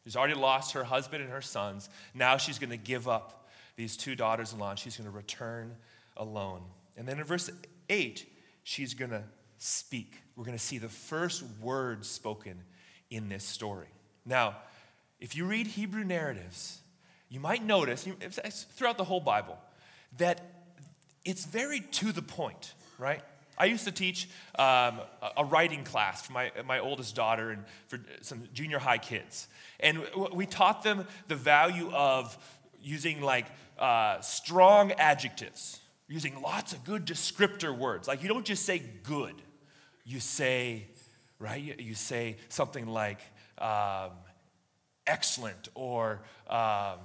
She's 0.04 0.16
already 0.16 0.34
lost 0.34 0.72
her 0.74 0.84
husband 0.84 1.22
and 1.22 1.32
her 1.32 1.42
sons. 1.42 1.88
Now 2.14 2.36
she's 2.36 2.58
going 2.58 2.70
to 2.70 2.76
give 2.76 3.08
up 3.08 3.48
these 3.76 3.96
two 3.96 4.14
daughters 4.14 4.52
in 4.52 4.58
law, 4.58 4.70
and 4.70 4.78
she's 4.78 4.96
going 4.96 5.10
to 5.10 5.16
return 5.16 5.74
alone. 6.16 6.62
And 6.96 7.06
then 7.06 7.18
in 7.18 7.24
verse 7.24 7.50
8, 7.88 8.28
she's 8.64 8.94
going 8.94 9.10
to 9.12 9.22
speak. 9.58 10.16
We're 10.36 10.44
going 10.44 10.58
to 10.58 10.62
see 10.62 10.78
the 10.78 10.88
first 10.88 11.44
words 11.60 12.08
spoken 12.08 12.62
in 13.10 13.28
this 13.28 13.44
story. 13.44 13.88
Now, 14.24 14.56
if 15.22 15.36
you 15.36 15.44
read 15.44 15.68
Hebrew 15.68 16.02
narratives, 16.02 16.80
you 17.28 17.38
might 17.38 17.64
notice 17.64 18.08
throughout 18.74 18.98
the 18.98 19.04
whole 19.04 19.20
Bible 19.20 19.56
that 20.18 20.40
it's 21.24 21.44
very 21.44 21.78
to 21.78 22.10
the 22.10 22.22
point, 22.22 22.74
right? 22.98 23.22
I 23.56 23.66
used 23.66 23.84
to 23.84 23.92
teach 23.92 24.28
um, 24.58 24.98
a 25.36 25.44
writing 25.44 25.84
class 25.84 26.26
for 26.26 26.32
my, 26.32 26.50
my 26.66 26.80
oldest 26.80 27.14
daughter 27.14 27.50
and 27.50 27.64
for 27.86 28.00
some 28.20 28.42
junior 28.52 28.80
high 28.80 28.98
kids. 28.98 29.46
And 29.78 30.04
we 30.32 30.44
taught 30.44 30.82
them 30.82 31.06
the 31.28 31.36
value 31.36 31.92
of 31.92 32.36
using 32.82 33.20
like 33.20 33.46
uh, 33.78 34.20
strong 34.22 34.90
adjectives 34.92 35.78
using 36.08 36.42
lots 36.42 36.72
of 36.72 36.84
good 36.84 37.06
descriptor 37.06 37.76
words. 37.78 38.08
Like 38.08 38.24
you 38.24 38.28
don't 38.28 38.44
just 38.44 38.66
say 38.66 38.82
good, 39.04 39.40
you 40.04 40.18
say, 40.18 40.88
right? 41.38 41.80
You 41.80 41.94
say 41.94 42.38
something 42.48 42.88
like 42.88 43.20
um, 43.58 44.10
excellent 45.06 45.68
or 45.74 46.22
um, 46.48 46.98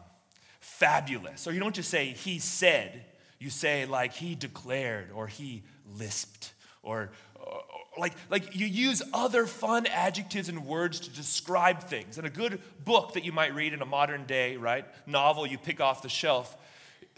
fabulous. 0.59 1.47
Or 1.47 1.53
you 1.53 1.59
don't 1.59 1.75
just 1.75 1.89
say 1.89 2.07
he 2.07 2.39
said, 2.39 3.05
you 3.39 3.49
say 3.49 3.85
like 3.85 4.13
he 4.13 4.35
declared 4.35 5.11
or 5.11 5.27
he 5.27 5.63
lisped 5.97 6.53
or, 6.83 7.11
or 7.35 7.61
like, 7.97 8.13
like 8.29 8.55
you 8.55 8.65
use 8.65 9.01
other 9.13 9.45
fun 9.45 9.85
adjectives 9.87 10.49
and 10.49 10.65
words 10.65 11.01
to 11.01 11.09
describe 11.09 11.83
things. 11.83 12.17
And 12.17 12.27
a 12.27 12.29
good 12.29 12.61
book 12.83 13.13
that 13.13 13.25
you 13.25 13.31
might 13.31 13.53
read 13.55 13.73
in 13.73 13.81
a 13.81 13.85
modern 13.85 14.25
day, 14.25 14.57
right, 14.57 14.85
novel 15.05 15.45
you 15.45 15.57
pick 15.57 15.81
off 15.81 16.01
the 16.01 16.09
shelf 16.09 16.55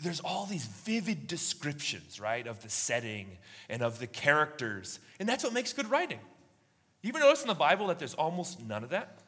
there's 0.01 0.19
all 0.19 0.45
these 0.45 0.65
vivid 0.65 1.27
descriptions, 1.27 2.19
right, 2.19 2.47
of 2.47 2.61
the 2.63 2.69
setting 2.69 3.37
and 3.69 3.81
of 3.81 3.99
the 3.99 4.07
characters. 4.07 4.99
And 5.19 5.27
that's 5.27 5.43
what 5.43 5.53
makes 5.53 5.73
good 5.73 5.89
writing. 5.89 6.19
You 7.01 7.09
ever 7.09 7.19
notice 7.19 7.41
in 7.41 7.47
the 7.47 7.53
Bible 7.53 7.87
that 7.87 7.99
there's 7.99 8.13
almost 8.13 8.61
none 8.61 8.83
of 8.83 8.89
that? 8.89 9.18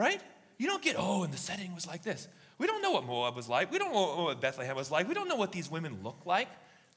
Right? 0.00 0.20
You 0.56 0.66
don't 0.66 0.82
get, 0.82 0.96
oh, 0.98 1.24
and 1.24 1.32
the 1.32 1.38
setting 1.38 1.74
was 1.74 1.86
like 1.86 2.02
this. 2.02 2.26
We 2.56 2.66
don't 2.66 2.82
know 2.82 2.92
what 2.92 3.04
Moab 3.04 3.36
was 3.36 3.48
like. 3.48 3.70
We 3.70 3.78
don't 3.78 3.92
know 3.92 4.24
what 4.24 4.40
Bethlehem 4.40 4.76
was 4.76 4.90
like. 4.90 5.06
We 5.06 5.14
don't 5.14 5.28
know 5.28 5.36
what 5.36 5.52
these 5.52 5.70
women 5.70 5.98
look 6.02 6.22
like. 6.24 6.48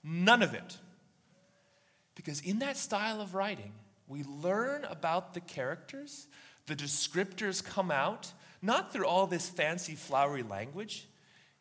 None 0.04 0.42
of 0.42 0.54
it. 0.54 0.78
Because 2.16 2.40
in 2.42 2.60
that 2.60 2.78
style 2.78 3.20
of 3.20 3.36
writing, 3.36 3.74
we 4.08 4.24
learn 4.24 4.86
about 4.86 5.34
the 5.34 5.42
characters, 5.42 6.28
the 6.68 6.76
descriptors 6.76 7.64
come 7.64 7.92
out, 7.92 8.32
not 8.62 8.94
through 8.94 9.06
all 9.06 9.28
this 9.28 9.50
fancy, 9.50 9.96
flowery 9.96 10.44
language 10.44 11.08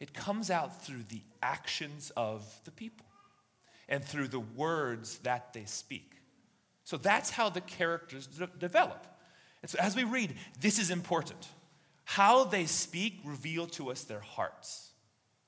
it 0.02 0.12
comes 0.12 0.50
out 0.50 0.84
through 0.84 1.04
the 1.10 1.20
actions 1.44 2.10
of 2.16 2.44
the 2.64 2.72
people 2.72 3.06
and 3.88 4.04
through 4.04 4.26
the 4.26 4.40
words 4.40 5.18
that 5.18 5.52
they 5.52 5.64
speak. 5.64 6.16
So 6.82 6.96
that's 6.96 7.30
how 7.30 7.50
the 7.50 7.60
characters 7.60 8.26
de- 8.26 8.48
develop. 8.58 9.06
And 9.62 9.70
so 9.70 9.78
as 9.80 9.96
we 9.96 10.04
read, 10.04 10.34
this 10.60 10.78
is 10.78 10.90
important. 10.90 11.48
How 12.04 12.44
they 12.44 12.66
speak 12.66 13.20
reveal 13.24 13.66
to 13.68 13.90
us 13.90 14.04
their 14.04 14.20
hearts. 14.20 14.90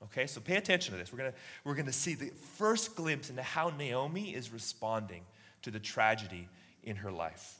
Okay, 0.04 0.26
so 0.26 0.40
pay 0.40 0.56
attention 0.56 0.92
to 0.92 0.98
this. 0.98 1.12
We're 1.12 1.18
gonna, 1.18 1.34
we're 1.64 1.74
gonna 1.74 1.92
see 1.92 2.14
the 2.14 2.30
first 2.56 2.94
glimpse 2.94 3.30
into 3.30 3.42
how 3.42 3.70
Naomi 3.70 4.34
is 4.34 4.52
responding 4.52 5.22
to 5.62 5.70
the 5.70 5.80
tragedy 5.80 6.48
in 6.82 6.96
her 6.96 7.10
life. 7.10 7.58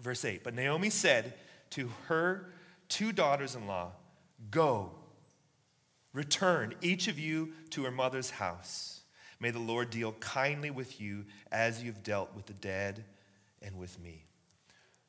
Verse 0.00 0.24
8 0.24 0.44
But 0.44 0.54
Naomi 0.54 0.90
said 0.90 1.34
to 1.70 1.90
her 2.06 2.52
two 2.88 3.12
daughters 3.12 3.54
in 3.54 3.66
law, 3.66 3.92
Go 4.50 4.92
Return, 6.16 6.74
each 6.80 7.08
of 7.08 7.18
you, 7.18 7.52
to 7.68 7.84
her 7.84 7.90
mother's 7.90 8.30
house. 8.30 9.02
May 9.38 9.50
the 9.50 9.58
Lord 9.58 9.90
deal 9.90 10.12
kindly 10.12 10.70
with 10.70 10.98
you 10.98 11.26
as 11.52 11.82
you've 11.82 12.02
dealt 12.02 12.34
with 12.34 12.46
the 12.46 12.54
dead 12.54 13.04
and 13.60 13.76
with 13.76 14.00
me. 14.00 14.25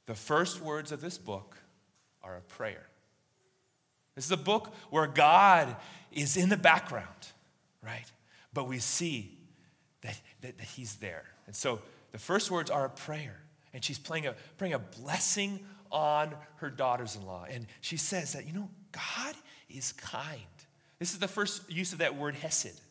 The 0.07 0.15
first 0.15 0.61
words 0.61 0.91
of 0.91 0.99
this 0.99 1.17
book 1.17 1.57
are 2.23 2.37
a 2.37 2.41
prayer. 2.41 2.87
This 4.15 4.25
is 4.25 4.31
a 4.31 4.37
book 4.37 4.73
where 4.89 5.05
God 5.05 5.75
is 6.11 6.37
in 6.37 6.49
the 6.49 6.57
background, 6.57 7.27
right? 7.83 8.11
But 8.51 8.67
we 8.67 8.79
see 8.79 9.37
that, 10.01 10.19
that, 10.41 10.57
that 10.57 10.67
He's 10.67 10.95
there. 10.95 11.25
And 11.45 11.55
so 11.55 11.79
the 12.11 12.17
first 12.17 12.49
words 12.49 12.71
are 12.71 12.85
a 12.85 12.89
prayer. 12.89 13.37
And 13.73 13.83
she's 13.83 13.99
praying 13.99 14.25
a, 14.25 14.33
praying 14.57 14.73
a 14.73 14.79
blessing 14.79 15.59
on 15.91 16.33
her 16.55 16.69
daughters 16.69 17.15
in 17.15 17.25
law. 17.25 17.45
And 17.47 17.67
she 17.81 17.97
says 17.97 18.33
that, 18.33 18.47
you 18.47 18.53
know, 18.53 18.69
God 18.91 19.35
is 19.69 19.91
kind. 19.91 20.41
This 20.99 21.13
is 21.13 21.19
the 21.19 21.27
first 21.27 21.69
use 21.71 21.93
of 21.93 21.99
that 21.99 22.15
word 22.15 22.33
hesed. 22.33 22.81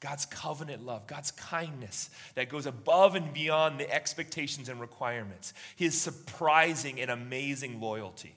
God's 0.00 0.26
covenant 0.26 0.84
love, 0.84 1.06
God's 1.06 1.30
kindness 1.30 2.10
that 2.34 2.48
goes 2.48 2.66
above 2.66 3.14
and 3.14 3.32
beyond 3.32 3.80
the 3.80 3.90
expectations 3.90 4.68
and 4.68 4.80
requirements, 4.80 5.54
his 5.74 5.98
surprising 5.98 7.00
and 7.00 7.10
amazing 7.10 7.80
loyalty, 7.80 8.34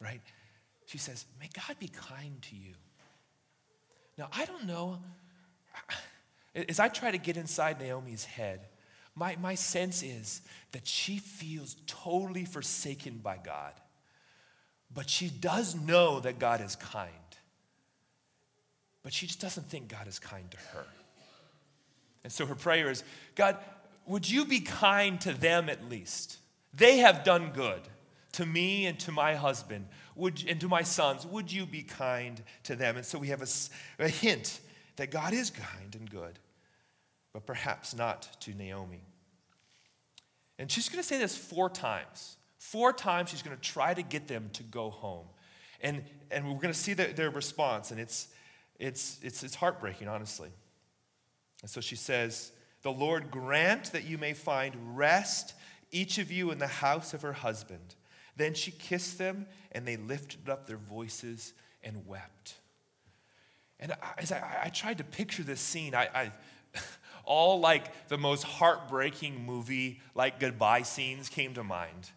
right? 0.00 0.20
She 0.86 0.98
says, 0.98 1.24
May 1.40 1.48
God 1.52 1.76
be 1.80 1.88
kind 1.88 2.40
to 2.42 2.56
you. 2.56 2.74
Now, 4.16 4.28
I 4.32 4.44
don't 4.44 4.66
know, 4.66 4.98
as 6.68 6.78
I 6.78 6.88
try 6.88 7.10
to 7.10 7.18
get 7.18 7.36
inside 7.36 7.80
Naomi's 7.80 8.24
head, 8.24 8.60
my, 9.16 9.36
my 9.40 9.54
sense 9.54 10.02
is 10.02 10.42
that 10.72 10.86
she 10.86 11.18
feels 11.18 11.76
totally 11.86 12.44
forsaken 12.44 13.20
by 13.22 13.38
God. 13.42 13.72
But 14.94 15.10
she 15.10 15.28
does 15.28 15.74
know 15.74 16.20
that 16.20 16.38
God 16.38 16.60
is 16.60 16.76
kind 16.76 17.10
but 19.06 19.12
she 19.12 19.28
just 19.28 19.40
doesn't 19.40 19.68
think 19.68 19.86
God 19.86 20.08
is 20.08 20.18
kind 20.18 20.50
to 20.50 20.56
her. 20.56 20.84
And 22.24 22.32
so 22.32 22.44
her 22.44 22.56
prayer 22.56 22.90
is 22.90 23.04
God, 23.36 23.56
would 24.04 24.28
you 24.28 24.44
be 24.44 24.58
kind 24.58 25.20
to 25.20 25.32
them 25.32 25.68
at 25.68 25.88
least? 25.88 26.38
They 26.74 26.96
have 26.96 27.22
done 27.22 27.52
good 27.54 27.82
to 28.32 28.44
me 28.44 28.86
and 28.86 28.98
to 28.98 29.12
my 29.12 29.36
husband 29.36 29.86
would, 30.16 30.42
and 30.48 30.60
to 30.60 30.66
my 30.66 30.82
sons. 30.82 31.24
Would 31.24 31.52
you 31.52 31.66
be 31.66 31.84
kind 31.84 32.42
to 32.64 32.74
them? 32.74 32.96
And 32.96 33.06
so 33.06 33.16
we 33.16 33.28
have 33.28 33.42
a, 33.42 34.04
a 34.04 34.08
hint 34.08 34.58
that 34.96 35.12
God 35.12 35.32
is 35.32 35.50
kind 35.50 35.94
and 35.94 36.10
good, 36.10 36.40
but 37.32 37.46
perhaps 37.46 37.94
not 37.94 38.40
to 38.40 38.54
Naomi. 38.54 39.04
And 40.58 40.68
she's 40.68 40.88
going 40.88 41.00
to 41.00 41.06
say 41.06 41.18
this 41.18 41.36
four 41.36 41.70
times. 41.70 42.38
Four 42.58 42.92
times 42.92 43.30
she's 43.30 43.42
going 43.42 43.56
to 43.56 43.62
try 43.62 43.94
to 43.94 44.02
get 44.02 44.26
them 44.26 44.50
to 44.54 44.64
go 44.64 44.90
home. 44.90 45.26
And, 45.80 46.02
and 46.32 46.48
we're 46.48 46.60
going 46.60 46.74
to 46.74 46.74
see 46.74 46.94
the, 46.94 47.04
their 47.04 47.30
response, 47.30 47.92
and 47.92 48.00
it's, 48.00 48.26
it's, 48.78 49.18
it's, 49.22 49.42
it's 49.42 49.54
heartbreaking, 49.54 50.08
honestly. 50.08 50.50
And 51.62 51.70
so 51.70 51.80
she 51.80 51.96
says, 51.96 52.52
The 52.82 52.92
Lord 52.92 53.30
grant 53.30 53.92
that 53.92 54.04
you 54.04 54.18
may 54.18 54.34
find 54.34 54.96
rest, 54.96 55.54
each 55.90 56.18
of 56.18 56.30
you 56.30 56.50
in 56.50 56.58
the 56.58 56.66
house 56.66 57.14
of 57.14 57.22
her 57.22 57.32
husband. 57.32 57.94
Then 58.36 58.54
she 58.54 58.70
kissed 58.70 59.18
them, 59.18 59.46
and 59.72 59.86
they 59.86 59.96
lifted 59.96 60.48
up 60.48 60.66
their 60.66 60.76
voices 60.76 61.54
and 61.82 62.06
wept. 62.06 62.56
And 63.80 63.94
as 64.18 64.32
I, 64.32 64.62
I 64.64 64.68
tried 64.68 64.98
to 64.98 65.04
picture 65.04 65.42
this 65.42 65.60
scene, 65.60 65.94
I, 65.94 66.08
I 66.14 66.32
all 67.24 67.60
like 67.60 68.08
the 68.08 68.18
most 68.18 68.42
heartbreaking 68.42 69.44
movie, 69.44 70.00
like 70.14 70.38
goodbye 70.38 70.82
scenes 70.82 71.28
came 71.28 71.54
to 71.54 71.64
mind. 71.64 72.10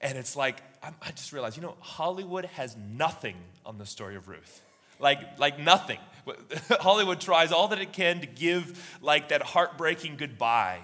And 0.00 0.18
it's 0.18 0.34
like, 0.34 0.56
I 0.82 1.12
just 1.12 1.32
realized, 1.32 1.56
you 1.56 1.62
know, 1.62 1.76
Hollywood 1.78 2.46
has 2.46 2.76
nothing 2.76 3.36
on 3.64 3.78
the 3.78 3.86
story 3.86 4.16
of 4.16 4.26
Ruth 4.26 4.62
like, 5.02 5.38
like 5.38 5.58
nothing. 5.58 5.98
Hollywood 6.70 7.20
tries 7.20 7.52
all 7.52 7.68
that 7.68 7.80
it 7.80 7.92
can 7.92 8.20
to 8.20 8.26
give 8.26 8.98
like 9.02 9.28
that 9.28 9.42
heartbreaking 9.42 10.16
goodbye. 10.16 10.78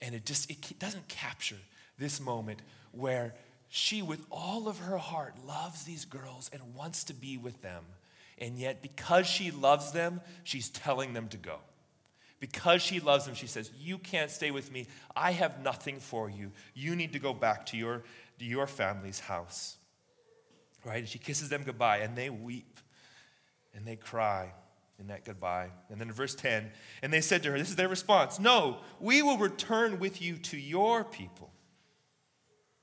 And 0.00 0.14
it 0.14 0.24
just 0.24 0.50
it 0.50 0.78
doesn't 0.78 1.08
capture 1.08 1.58
this 1.98 2.20
moment 2.20 2.62
where 2.92 3.34
she, 3.68 4.00
with 4.00 4.24
all 4.30 4.66
of 4.66 4.78
her 4.78 4.96
heart, 4.96 5.34
loves 5.46 5.84
these 5.84 6.06
girls 6.06 6.50
and 6.52 6.74
wants 6.74 7.04
to 7.04 7.14
be 7.14 7.36
with 7.36 7.60
them. 7.60 7.84
And 8.38 8.58
yet, 8.58 8.80
because 8.82 9.26
she 9.26 9.50
loves 9.50 9.92
them, 9.92 10.20
she's 10.44 10.70
telling 10.70 11.12
them 11.12 11.28
to 11.28 11.36
go. 11.36 11.58
Because 12.40 12.80
she 12.80 13.00
loves 13.00 13.26
them, 13.26 13.34
she 13.34 13.48
says, 13.48 13.70
You 13.78 13.98
can't 13.98 14.30
stay 14.30 14.50
with 14.50 14.72
me. 14.72 14.86
I 15.14 15.32
have 15.32 15.62
nothing 15.62 15.98
for 15.98 16.30
you. 16.30 16.52
You 16.72 16.96
need 16.96 17.12
to 17.12 17.18
go 17.18 17.34
back 17.34 17.66
to 17.66 17.76
your, 17.76 18.04
to 18.38 18.44
your 18.44 18.66
family's 18.66 19.20
house. 19.20 19.76
Right? 20.84 21.00
And 21.00 21.08
she 21.08 21.18
kisses 21.18 21.48
them 21.48 21.64
goodbye, 21.64 21.98
and 21.98 22.16
they 22.16 22.30
weep 22.30 22.78
and 23.74 23.86
they 23.86 23.96
cry 23.96 24.52
in 24.98 25.08
that 25.08 25.24
goodbye. 25.24 25.70
And 25.90 26.00
then 26.00 26.08
in 26.08 26.14
verse 26.14 26.34
10, 26.34 26.70
and 27.02 27.12
they 27.12 27.20
said 27.20 27.42
to 27.44 27.52
her, 27.52 27.58
This 27.58 27.70
is 27.70 27.76
their 27.76 27.88
response 27.88 28.38
No, 28.38 28.78
we 29.00 29.22
will 29.22 29.38
return 29.38 29.98
with 29.98 30.20
you 30.20 30.36
to 30.38 30.56
your 30.56 31.04
people. 31.04 31.50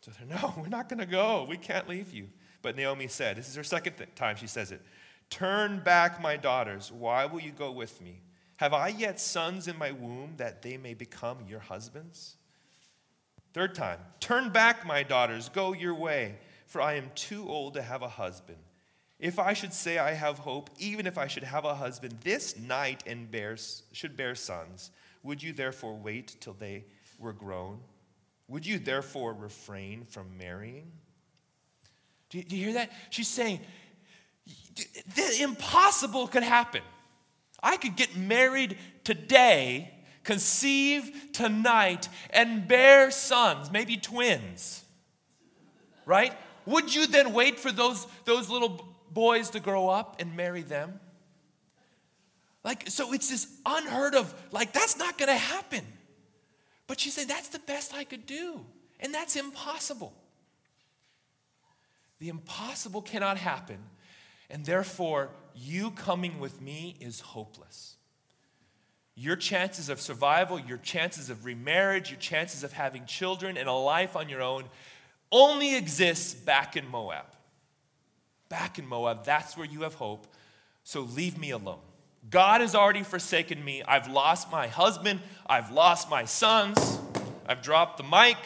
So 0.02 0.12
they're, 0.12 0.38
No, 0.42 0.54
we're 0.58 0.68
not 0.68 0.90
going 0.90 1.00
to 1.00 1.06
go. 1.06 1.46
We 1.48 1.58
can't 1.58 1.90
leave 1.90 2.14
you. 2.14 2.30
But 2.62 2.76
Naomi 2.76 3.08
said, 3.08 3.38
This 3.38 3.50
is 3.50 3.56
her 3.56 3.64
second 3.64 3.94
th- 3.98 4.16
time 4.16 4.36
she 4.36 4.48
says 4.48 4.72
it 4.72 4.82
Turn 5.30 5.80
back, 5.80 6.22
my 6.22 6.38
daughters. 6.38 6.92
Why 6.92 7.26
will 7.26 7.42
you 7.42 7.52
go 7.52 7.72
with 7.72 8.02
me? 8.02 8.22
Have 8.58 8.74
I 8.74 8.88
yet 8.88 9.20
sons 9.20 9.68
in 9.68 9.78
my 9.78 9.92
womb 9.92 10.36
that 10.38 10.62
they 10.62 10.78
may 10.78 10.94
become 10.94 11.40
your 11.48 11.60
husbands? 11.60 12.38
Third 13.54 13.76
time, 13.76 14.00
turn 14.20 14.50
back, 14.50 14.86
my 14.86 15.04
daughters, 15.04 15.50
go 15.50 15.74
your 15.74 15.96
way, 15.96 16.36
for 16.66 16.82
I 16.82 16.96
am 16.96 17.12
too 17.16 17.48
old 17.48 17.74
to 17.76 17.82
have 17.82 18.02
a 18.02 18.10
husband. 18.10 18.58
If 19.20 19.40
I 19.40 19.54
should 19.54 19.74
say 19.74 19.98
I 19.98 20.14
have 20.14 20.40
hope, 20.40 20.70
even 20.78 21.08
if 21.08 21.18
I 21.18 21.28
should 21.28 21.44
have 21.44 21.66
a 21.66 21.76
husband 21.76 22.18
this 22.24 22.58
night 22.58 23.04
and 23.08 23.32
bear, 23.32 23.56
should 23.92 24.18
bear 24.18 24.36
sons, 24.36 24.92
would 25.24 25.42
you 25.42 25.54
therefore 25.54 25.96
wait 25.96 26.36
till 26.40 26.54
they 26.54 26.86
were 27.18 27.34
grown? 27.34 27.80
Would 28.48 28.66
you 28.66 28.78
therefore 28.78 29.34
refrain 29.34 30.04
from 30.04 30.38
marrying? 30.38 30.92
Do 32.30 32.40
you, 32.40 32.44
do 32.44 32.58
you 32.58 32.66
hear 32.66 32.74
that? 32.74 32.92
She's 33.10 33.28
saying, 33.28 33.62
the 35.16 35.42
impossible 35.42 36.28
could 36.28 36.44
happen. 36.44 36.82
I 37.64 37.78
could 37.78 37.96
get 37.96 38.16
married 38.18 38.78
today, 39.04 39.92
conceive 40.24 41.30
tonight, 41.32 42.10
and 42.30 42.68
bear 42.68 43.10
sons, 43.12 43.72
maybe 43.72 43.98
twins. 43.98 44.84
Right? 46.06 46.34
Would 46.66 46.94
you 46.94 47.08
then 47.08 47.34
wait 47.34 47.60
for 47.60 47.72
those, 47.72 48.06
those 48.26 48.50
little 48.50 48.95
boys 49.12 49.52
to 49.52 49.60
grow 49.60 49.90
up 49.90 50.18
and 50.20 50.36
marry 50.36 50.62
them? 50.62 51.00
Like, 52.64 52.90
so 52.90 53.14
it's 53.14 53.30
this 53.30 53.48
unheard 53.66 54.16
of, 54.16 54.34
like, 54.52 54.74
that's 54.74 54.98
not 54.98 55.18
gonna 55.18 55.34
happen. 55.34 55.86
But 56.88 57.00
she 57.00 57.10
said, 57.10 57.28
that's 57.28 57.50
the 57.50 57.60
best 57.60 57.94
I 57.94 58.04
could 58.04 58.26
do. 58.26 58.66
And 59.00 59.14
that's 59.14 59.36
impossible. 59.36 60.14
The 62.20 62.30
impossible 62.30 63.02
cannot 63.02 63.38
happen 63.38 63.78
and 64.50 64.66
therefore, 64.66 65.30
you 65.56 65.92
coming 65.92 66.40
with 66.40 66.62
me 66.62 66.96
is 67.00 67.20
hopeless. 67.20 67.96
Your 69.16 69.36
chances 69.36 69.90
of 69.90 70.02
survival, 70.02 70.60
your 70.60 70.78
chances 70.78 71.30
of 71.30 71.46
remarriage, 71.46 72.12
your 72.12 72.20
chances 72.20 72.64
of 72.64 72.74
having 72.74 73.06
children 73.06 73.58
and 73.58 73.70
a 73.70 73.74
life 73.74 74.16
on 74.16 74.30
your 74.30 74.42
own 74.42 74.66
only 75.32 75.76
exists 75.76 76.34
back 76.34 76.76
in 76.76 76.88
Moab. 76.88 77.26
Back 78.56 78.80
in 78.80 78.88
Moab, 78.88 79.26
that's 79.26 79.58
where 79.58 79.68
you 79.68 79.82
have 79.82 79.96
hope. 79.96 80.28
So 80.86 81.02
leave 81.02 81.38
me 81.38 81.52
alone. 81.52 81.82
God 82.30 82.62
has 82.62 82.74
already 82.74 83.04
forsaken 83.04 83.62
me. 83.62 83.84
I've 83.84 84.08
lost 84.08 84.50
my 84.50 84.68
husband. 84.68 85.20
I've 85.46 85.72
lost 85.72 86.10
my 86.10 86.24
sons. 86.24 86.98
I've 87.46 87.62
dropped 87.62 87.98
the 87.98 88.06
mic. 88.06 88.38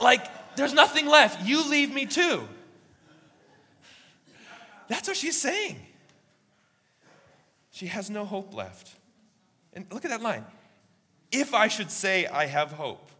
Like, 0.00 0.54
there's 0.54 0.72
nothing 0.72 1.08
left. 1.08 1.44
You 1.44 1.68
leave 1.68 1.92
me 1.92 2.06
too. 2.06 2.46
That's 4.86 5.08
what 5.08 5.16
she's 5.16 5.36
saying. 5.36 5.80
She 7.72 7.86
has 7.86 8.08
no 8.08 8.24
hope 8.24 8.54
left. 8.54 8.94
And 9.72 9.84
look 9.90 10.04
at 10.04 10.12
that 10.12 10.22
line. 10.22 10.44
If 11.32 11.54
I 11.54 11.66
should 11.66 11.90
say 11.90 12.26
I 12.26 12.46
have 12.46 12.70
hope, 12.70 13.10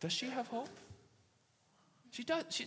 does 0.00 0.14
she 0.14 0.30
have 0.30 0.46
hope? 0.46 0.70
She 2.12 2.24
does. 2.24 2.44
She, 2.48 2.64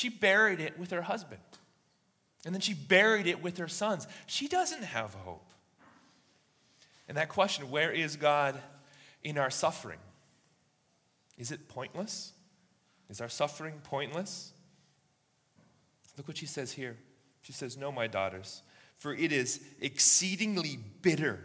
she 0.00 0.08
buried 0.08 0.60
it 0.60 0.78
with 0.78 0.92
her 0.92 1.02
husband. 1.02 1.42
And 2.46 2.54
then 2.54 2.62
she 2.62 2.72
buried 2.72 3.26
it 3.26 3.42
with 3.42 3.58
her 3.58 3.68
sons. 3.68 4.06
She 4.26 4.48
doesn't 4.48 4.82
have 4.82 5.12
hope. 5.12 5.52
And 7.06 7.18
that 7.18 7.28
question, 7.28 7.70
where 7.70 7.92
is 7.92 8.16
God 8.16 8.58
in 9.22 9.36
our 9.36 9.50
suffering? 9.50 9.98
Is 11.36 11.50
it 11.50 11.68
pointless? 11.68 12.32
Is 13.10 13.20
our 13.20 13.28
suffering 13.28 13.74
pointless? 13.84 14.54
Look 16.16 16.26
what 16.26 16.38
she 16.38 16.46
says 16.46 16.72
here. 16.72 16.96
She 17.42 17.52
says, 17.52 17.76
No, 17.76 17.92
my 17.92 18.06
daughters, 18.06 18.62
for 18.96 19.12
it 19.12 19.32
is 19.32 19.60
exceedingly 19.82 20.78
bitter 21.02 21.40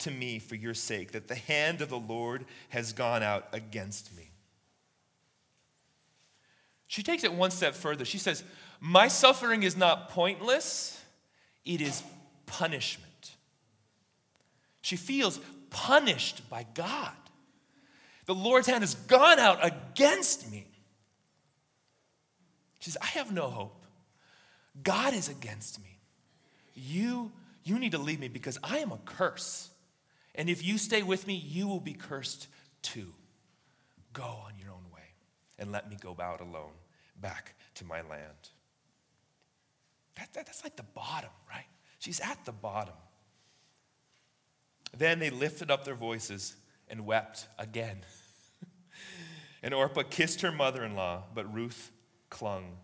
to 0.00 0.10
me 0.10 0.40
for 0.40 0.56
your 0.56 0.74
sake 0.74 1.12
that 1.12 1.28
the 1.28 1.36
hand 1.36 1.80
of 1.80 1.88
the 1.88 1.98
Lord 1.98 2.44
has 2.68 2.92
gone 2.92 3.22
out 3.22 3.48
against 3.52 4.14
me. 4.14 4.33
She 6.86 7.02
takes 7.02 7.24
it 7.24 7.32
one 7.32 7.50
step 7.50 7.74
further. 7.74 8.04
She 8.04 8.18
says, 8.18 8.44
My 8.80 9.08
suffering 9.08 9.62
is 9.62 9.76
not 9.76 10.10
pointless, 10.10 11.02
it 11.64 11.80
is 11.80 12.02
punishment. 12.46 13.10
She 14.82 14.96
feels 14.96 15.40
punished 15.70 16.48
by 16.50 16.66
God. 16.74 17.12
The 18.26 18.34
Lord's 18.34 18.66
hand 18.66 18.82
has 18.82 18.94
gone 18.94 19.38
out 19.38 19.64
against 19.64 20.50
me. 20.50 20.66
She 22.80 22.90
says, 22.90 22.98
I 23.00 23.06
have 23.06 23.32
no 23.32 23.48
hope. 23.48 23.86
God 24.82 25.14
is 25.14 25.28
against 25.28 25.82
me. 25.82 25.98
You, 26.74 27.32
you 27.62 27.78
need 27.78 27.92
to 27.92 27.98
leave 27.98 28.20
me 28.20 28.28
because 28.28 28.58
I 28.62 28.78
am 28.78 28.92
a 28.92 28.98
curse. 29.04 29.70
And 30.34 30.50
if 30.50 30.64
you 30.64 30.78
stay 30.78 31.02
with 31.02 31.26
me, 31.26 31.34
you 31.34 31.68
will 31.68 31.80
be 31.80 31.94
cursed 31.94 32.48
too. 32.82 33.12
Go 34.12 34.22
on 34.22 34.52
your 34.62 34.63
and 35.58 35.72
let 35.72 35.88
me 35.88 35.96
go 36.00 36.16
out 36.20 36.40
alone 36.40 36.72
back 37.20 37.54
to 37.74 37.84
my 37.84 38.02
land. 38.02 38.50
That, 40.16 40.32
that, 40.34 40.46
that's 40.46 40.62
like 40.64 40.76
the 40.76 40.82
bottom, 40.82 41.30
right? 41.48 41.66
She's 41.98 42.20
at 42.20 42.44
the 42.44 42.52
bottom. 42.52 42.94
Then 44.96 45.18
they 45.18 45.30
lifted 45.30 45.70
up 45.70 45.84
their 45.84 45.94
voices 45.94 46.54
and 46.88 47.06
wept 47.06 47.48
again. 47.58 47.98
and 49.62 49.74
Orpah 49.74 50.02
kissed 50.08 50.42
her 50.42 50.52
mother 50.52 50.84
in 50.84 50.94
law, 50.94 51.24
but 51.34 51.52
Ruth 51.52 51.90
clung 52.30 52.76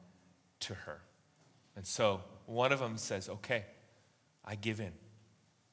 to 0.60 0.74
her. 0.74 1.00
And 1.76 1.86
so 1.86 2.22
one 2.46 2.72
of 2.72 2.80
them 2.80 2.96
says, 2.96 3.28
Okay, 3.28 3.64
I 4.44 4.54
give 4.56 4.80
in. 4.80 4.92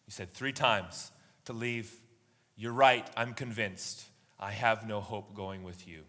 He 0.06 0.12
said 0.12 0.32
three 0.32 0.54
times 0.54 1.12
to 1.46 1.54
leave. 1.54 1.92
You're 2.56 2.74
right, 2.74 3.08
I'm 3.16 3.34
convinced. 3.34 4.04
I 4.40 4.52
have 4.52 4.88
no 4.88 5.02
hope 5.02 5.34
going 5.34 5.64
with 5.64 5.88
you. 5.88 6.04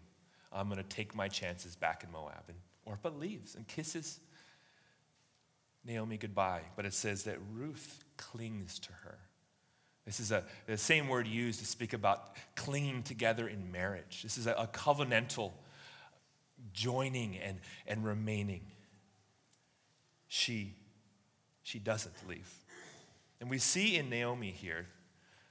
I'm 0.51 0.67
going 0.67 0.81
to 0.81 0.87
take 0.87 1.15
my 1.15 1.27
chances 1.27 1.75
back 1.75 2.03
in 2.03 2.11
Moab. 2.11 2.43
And 2.47 2.57
Orpah 2.85 3.09
leaves 3.09 3.55
and 3.55 3.67
kisses 3.67 4.19
Naomi 5.85 6.17
goodbye. 6.17 6.61
But 6.75 6.85
it 6.85 6.93
says 6.93 7.23
that 7.23 7.37
Ruth 7.53 8.03
clings 8.17 8.79
to 8.79 8.91
her. 9.03 9.17
This 10.05 10.19
is 10.19 10.31
a, 10.31 10.43
the 10.65 10.77
same 10.77 11.07
word 11.07 11.27
used 11.27 11.59
to 11.59 11.65
speak 11.65 11.93
about 11.93 12.35
clinging 12.55 13.03
together 13.03 13.47
in 13.47 13.71
marriage. 13.71 14.21
This 14.23 14.37
is 14.37 14.47
a, 14.47 14.53
a 14.53 14.67
covenantal 14.67 15.51
joining 16.73 17.37
and, 17.37 17.59
and 17.87 18.03
remaining 18.03 18.61
she, 20.29 20.75
she 21.63 21.79
doesn't 21.79 22.15
leave. 22.29 22.49
And 23.41 23.49
we 23.49 23.57
see 23.57 23.97
in 23.97 24.09
Naomi 24.09 24.51
here, 24.51 24.85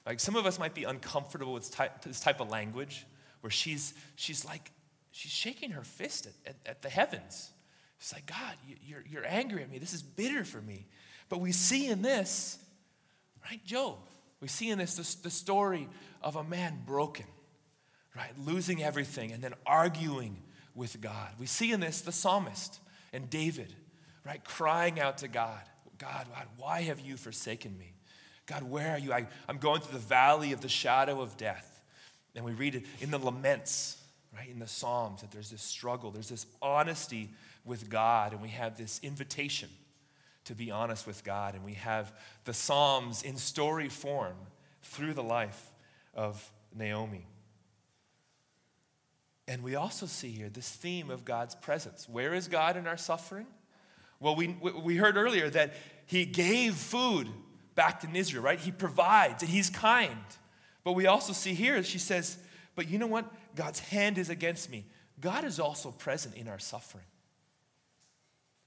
like 0.07 0.21
some 0.21 0.37
of 0.37 0.47
us 0.47 0.59
might 0.59 0.73
be 0.73 0.85
uncomfortable 0.85 1.53
with 1.53 1.71
type, 1.71 2.03
this 2.03 2.21
type 2.21 2.41
of 2.41 2.49
language 2.49 3.05
where 3.43 3.51
she's, 3.51 3.93
she's 4.17 4.45
like, 4.45 4.71
she's 5.19 5.33
shaking 5.33 5.71
her 5.73 5.85
fist 5.85 6.27
at, 6.27 6.33
at, 6.47 6.57
at 6.67 6.83
the 6.83 6.89
heavens. 6.89 7.51
She's 7.99 8.13
like, 8.13 8.27
God, 8.27 8.55
you, 8.67 8.77
you're, 8.83 9.05
you're 9.09 9.27
angry 9.27 9.63
at 9.63 9.71
me. 9.71 9.79
This 9.79 9.93
is 9.93 10.03
bitter 10.03 10.45
for 10.45 10.61
me. 10.61 10.87
But 11.29 11.41
we 11.41 11.53
see 11.53 11.89
in 11.89 12.03
this, 12.03 12.59
right, 13.45 13.65
Job, 13.65 13.97
we 14.41 14.49
see 14.49 14.71
in 14.71 14.79
this 14.79 14.95
the, 14.95 15.23
the 15.25 15.31
story 15.31 15.89
of 16.23 16.37
a 16.37 16.45
man 16.45 16.83
broken, 16.87 17.27
right, 18.17 18.33
losing 18.47 18.83
everything 18.83 19.33
and 19.33 19.43
then 19.43 19.55
arguing 19.67 20.43
with 20.75 21.01
God. 21.01 21.29
We 21.39 21.47
see 21.47 21.73
in 21.73 21.81
this 21.81 22.01
the 22.03 22.13
psalmist 22.13 22.79
and 23.13 23.29
David 23.29 23.75
right? 24.29 24.45
Crying 24.45 25.01
out 25.01 25.19
to 25.19 25.29
God, 25.29 25.61
God, 25.97 26.27
God, 26.33 26.47
why 26.59 26.83
have 26.83 27.01
you 27.01 27.17
forsaken 27.17 27.77
me? 27.79 27.95
God, 28.47 28.63
where 28.63 28.93
are 28.93 28.99
you? 28.99 29.13
I, 29.13 29.27
I'm 29.49 29.59
going 29.59 29.81
through 29.81 29.99
the 29.99 30.07
valley 30.07 30.53
of 30.53 30.61
the 30.61 30.69
shadow 30.69 31.21
of 31.21 31.37
death. 31.37 31.83
And 32.35 32.45
we 32.45 32.53
read 32.53 32.75
it 32.75 32.85
in 33.01 33.11
the 33.11 33.19
laments, 33.19 33.97
right? 34.37 34.49
In 34.49 34.59
the 34.59 34.69
Psalms, 34.69 35.21
that 35.23 35.31
there's 35.31 35.51
this 35.51 35.63
struggle, 35.63 36.11
there's 36.11 36.29
this 36.29 36.47
honesty 36.61 37.31
with 37.65 37.89
God, 37.89 38.33
and 38.33 38.43
we 38.43 38.49
have 38.49 38.77
this 38.77 39.01
invitation 39.03 39.69
to 40.49 40.55
be 40.55 40.71
honest 40.71 41.07
with 41.07 41.25
God. 41.25 41.55
And 41.55 41.63
we 41.63 41.75
have 41.75 42.11
the 42.45 42.55
Psalms 42.55 43.23
in 43.23 43.37
story 43.37 43.91
form 43.91 44.35
through 44.83 45.13
the 45.13 45.23
life 45.23 45.71
of 46.15 46.51
Naomi. 46.75 47.27
And 49.47 49.63
we 49.63 49.77
also 49.77 50.07
see 50.07 50.31
here 50.31 50.49
this 50.49 50.71
theme 50.71 51.11
of 51.11 51.27
God's 51.27 51.55
presence. 51.55 52.09
Where 52.09 52.33
is 52.33 52.49
God 52.49 52.79
in 52.79 52.87
our 52.87 52.97
suffering? 52.97 53.47
Well, 54.21 54.37
we, 54.37 54.49
we 54.83 54.97
heard 54.97 55.19
earlier 55.19 55.51
that 55.51 55.75
He 56.07 56.25
gave 56.25 56.75
food 56.75 57.29
back 57.75 58.01
to 58.01 58.09
Israel, 58.15 58.43
right? 58.43 58.59
He 58.59 58.73
provides 58.73 59.43
and 59.43 59.53
He's 59.53 59.69
kind. 59.69 60.17
But 60.83 60.93
we 60.93 61.07
also 61.07 61.35
see 61.35 61.53
here, 61.53 61.83
she 61.83 61.99
says, 61.99 62.39
But 62.75 62.89
you 62.89 62.99
know 62.99 63.07
what? 63.07 63.31
God's 63.59 63.81
hand 63.81 64.19
is 64.19 64.31
against 64.31 64.71
me. 64.71 64.87
God 65.21 65.43
is 65.43 65.59
also 65.59 65.91
present 65.91 66.37
in 66.37 66.47
our 66.47 66.61
suffering. 66.61 67.07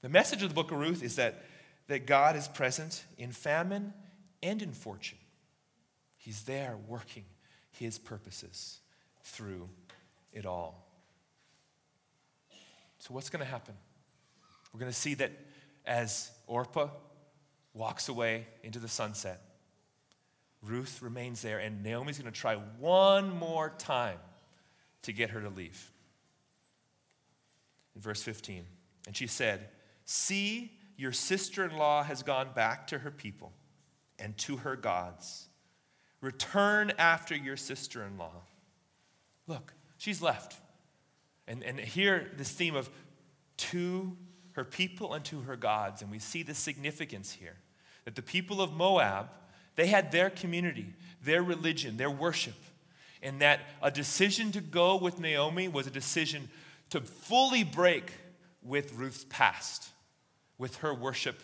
The 0.01 0.09
message 0.09 0.43
of 0.43 0.49
the 0.49 0.53
book 0.53 0.73
of 0.73 0.79
Ruth 0.79 1.01
is 1.01 1.15
that, 1.15 1.45
that 1.87 2.05
God 2.05 2.35
is 2.35 2.49
present 2.49 3.05
in 3.17 3.31
famine 3.31 3.93
and 4.43 4.61
in 4.61 4.73
fortune. 4.73 5.17
He's 6.17 6.43
there 6.43 6.75
working 6.89 7.23
his 7.71 7.97
purposes 7.97 8.81
through 9.23 9.69
it 10.33 10.45
all. 10.45 10.85
So, 12.99 13.13
what's 13.13 13.29
going 13.29 13.45
to 13.45 13.49
happen? 13.49 13.75
We're 14.73 14.81
going 14.81 14.91
to 14.91 14.97
see 14.97 15.13
that 15.13 15.31
as 15.85 16.31
Orpah 16.47 16.89
walks 17.73 18.09
away 18.09 18.45
into 18.61 18.79
the 18.79 18.89
sunset, 18.89 19.41
Ruth 20.61 21.01
remains 21.01 21.41
there, 21.41 21.59
and 21.59 21.81
Naomi's 21.81 22.19
going 22.19 22.31
to 22.31 22.37
try 22.37 22.55
one 22.77 23.33
more 23.33 23.69
time 23.77 24.17
to 25.03 25.13
get 25.13 25.31
her 25.31 25.41
to 25.41 25.49
leave. 25.49 25.91
In 27.95 28.01
verse 28.01 28.21
15, 28.21 28.65
and 29.07 29.15
she 29.17 29.27
said, 29.27 29.69
See, 30.05 30.71
your 30.97 31.11
sister 31.11 31.65
in 31.65 31.77
law 31.77 32.03
has 32.03 32.23
gone 32.23 32.49
back 32.53 32.87
to 32.87 32.99
her 32.99 33.11
people 33.11 33.53
and 34.19 34.37
to 34.39 34.57
her 34.57 34.75
gods. 34.75 35.47
Return 36.21 36.93
after 36.97 37.35
your 37.35 37.57
sister 37.57 38.03
in 38.03 38.17
law. 38.17 38.43
Look, 39.47 39.73
she's 39.97 40.21
left. 40.21 40.59
And, 41.47 41.63
and 41.63 41.79
here, 41.79 42.29
this 42.37 42.51
theme 42.51 42.75
of 42.75 42.89
to 43.57 44.15
her 44.53 44.63
people 44.63 45.13
and 45.13 45.25
to 45.25 45.41
her 45.41 45.55
gods. 45.55 46.01
And 46.01 46.11
we 46.11 46.19
see 46.19 46.43
the 46.43 46.53
significance 46.53 47.31
here 47.31 47.57
that 48.05 48.15
the 48.15 48.21
people 48.21 48.61
of 48.61 48.73
Moab, 48.73 49.29
they 49.75 49.87
had 49.87 50.11
their 50.11 50.29
community, 50.29 50.93
their 51.23 51.43
religion, 51.43 51.97
their 51.97 52.09
worship. 52.09 52.55
And 53.21 53.41
that 53.41 53.61
a 53.81 53.91
decision 53.91 54.51
to 54.53 54.61
go 54.61 54.95
with 54.97 55.19
Naomi 55.19 55.67
was 55.67 55.87
a 55.87 55.91
decision 55.91 56.49
to 56.89 57.01
fully 57.01 57.63
break 57.63 58.11
with 58.63 58.93
Ruth's 58.93 59.25
past, 59.29 59.89
with 60.57 60.77
her 60.77 60.93
worship, 60.93 61.41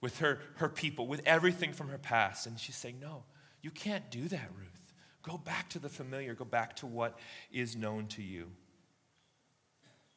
with 0.00 0.18
her, 0.18 0.38
her 0.56 0.68
people, 0.68 1.06
with 1.06 1.22
everything 1.26 1.72
from 1.72 1.88
her 1.88 1.98
past. 1.98 2.46
And 2.46 2.58
she's 2.58 2.76
saying, 2.76 3.00
No, 3.00 3.24
you 3.62 3.70
can't 3.70 4.10
do 4.10 4.28
that, 4.28 4.48
Ruth. 4.56 4.92
Go 5.22 5.36
back 5.36 5.68
to 5.70 5.78
the 5.80 5.88
familiar, 5.88 6.34
go 6.34 6.44
back 6.44 6.76
to 6.76 6.86
what 6.86 7.18
is 7.50 7.74
known 7.74 8.06
to 8.08 8.22
you. 8.22 8.48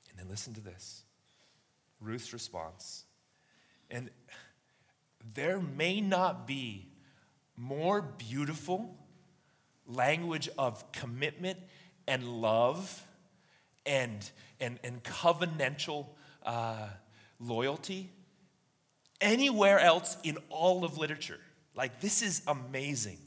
And 0.10 0.19
then 0.19 0.30
listen 0.30 0.54
to 0.54 0.62
this 0.62 1.04
Ruth's 2.00 2.34
response. 2.34 3.06
And 3.89 4.12
there 5.34 5.60
may 5.60 6.00
not 6.00 6.45
be 6.48 6.88
more 7.58 8.02
beautiful 8.02 8.95
language 9.89 10.49
of 10.58 10.91
commitment 10.91 11.58
and 12.08 12.23
love 12.23 13.06
and, 13.86 14.30
and, 14.60 14.80
and 14.84 15.04
covenantal 15.04 16.08
uh, 16.45 16.88
loyalty 17.39 18.12
anywhere 19.21 19.80
else 19.80 20.17
in 20.23 20.38
all 20.49 20.86
of 20.86 20.97
literature. 20.97 21.39
Like, 21.75 21.99
this 21.99 22.21
is 22.21 22.41
amazing. 22.47 23.17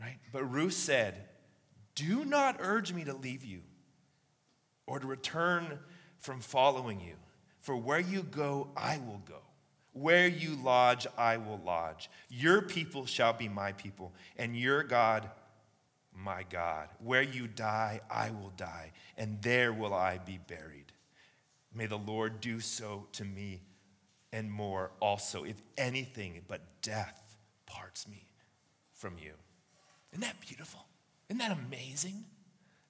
Right? 0.00 0.18
But 0.32 0.44
Ruth 0.44 0.74
said, 0.74 1.14
Do 1.94 2.24
not 2.24 2.56
urge 2.60 2.92
me 2.92 3.04
to 3.04 3.14
leave 3.14 3.44
you 3.44 3.62
or 4.86 4.98
to 4.98 5.06
return 5.06 5.78
from 6.18 6.40
following 6.40 7.00
you. 7.00 7.14
For 7.60 7.76
where 7.76 8.00
you 8.00 8.22
go, 8.22 8.68
I 8.76 8.98
will 8.98 9.22
go. 9.24 9.40
Where 9.96 10.28
you 10.28 10.56
lodge, 10.62 11.06
I 11.16 11.38
will 11.38 11.60
lodge. 11.64 12.10
Your 12.28 12.60
people 12.60 13.06
shall 13.06 13.32
be 13.32 13.48
my 13.48 13.72
people, 13.72 14.12
and 14.36 14.54
your 14.54 14.82
God, 14.82 15.30
my 16.14 16.44
God. 16.50 16.88
Where 17.02 17.22
you 17.22 17.46
die, 17.46 18.00
I 18.10 18.28
will 18.30 18.52
die, 18.58 18.92
and 19.16 19.40
there 19.40 19.72
will 19.72 19.94
I 19.94 20.18
be 20.18 20.38
buried. 20.46 20.92
May 21.74 21.86
the 21.86 21.96
Lord 21.96 22.42
do 22.42 22.60
so 22.60 23.06
to 23.12 23.24
me 23.24 23.62
and 24.32 24.52
more 24.52 24.90
also, 25.00 25.44
if 25.44 25.62
anything 25.78 26.42
but 26.46 26.60
death 26.82 27.38
parts 27.64 28.06
me 28.06 28.22
from 28.92 29.16
you. 29.16 29.32
Isn't 30.12 30.20
that 30.20 30.40
beautiful? 30.40 30.84
Isn't 31.30 31.38
that 31.38 31.56
amazing? 31.56 32.24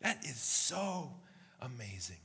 That 0.01 0.25
is 0.25 0.37
so 0.37 1.13
amazing. 1.61 2.17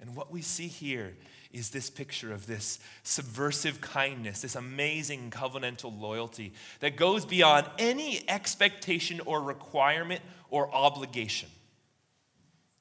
And 0.00 0.14
what 0.14 0.30
we 0.30 0.42
see 0.42 0.68
here 0.68 1.14
is 1.52 1.70
this 1.70 1.88
picture 1.88 2.32
of 2.32 2.46
this 2.46 2.78
subversive 3.02 3.80
kindness, 3.80 4.42
this 4.42 4.54
amazing 4.54 5.30
covenantal 5.30 5.98
loyalty 5.98 6.52
that 6.80 6.96
goes 6.96 7.24
beyond 7.24 7.66
any 7.78 8.22
expectation 8.28 9.20
or 9.20 9.40
requirement 9.40 10.20
or 10.50 10.72
obligation. 10.74 11.48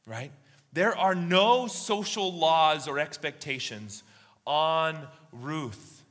Right? 0.06 0.32
There 0.74 0.96
are 0.98 1.16
no 1.16 1.68
social 1.68 2.34
laws 2.34 2.88
or 2.88 3.00
expectations 3.00 4.04
on 4.46 5.08
Ruth 5.32 6.04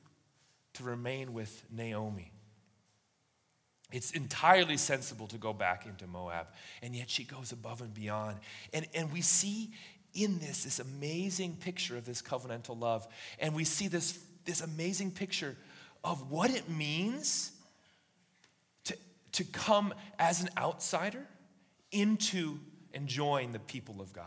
to 0.74 0.84
remain 0.84 1.32
with 1.32 1.62
Naomi. 1.70 2.32
It's 3.92 4.10
entirely 4.10 4.76
sensible 4.76 5.28
to 5.28 5.38
go 5.38 5.52
back 5.52 5.86
into 5.86 6.06
Moab, 6.06 6.48
and 6.82 6.94
yet 6.94 7.08
she 7.08 7.24
goes 7.24 7.52
above 7.52 7.80
and 7.80 7.94
beyond. 7.94 8.38
And, 8.72 8.86
and 8.94 9.12
we 9.12 9.20
see 9.20 9.70
in 10.16 10.38
this, 10.38 10.64
this 10.64 10.80
amazing 10.80 11.56
picture 11.56 11.96
of 11.96 12.04
this 12.04 12.22
covenantal 12.22 12.78
love. 12.80 13.06
And 13.38 13.54
we 13.54 13.64
see 13.64 13.88
this, 13.88 14.18
this 14.44 14.60
amazing 14.60 15.12
picture 15.12 15.56
of 16.02 16.30
what 16.30 16.50
it 16.50 16.68
means 16.68 17.52
to, 18.84 18.96
to 19.32 19.44
come 19.44 19.92
as 20.18 20.42
an 20.42 20.48
outsider 20.56 21.24
into 21.92 22.58
and 22.94 23.06
join 23.06 23.52
the 23.52 23.58
people 23.58 24.00
of 24.00 24.12
God. 24.12 24.24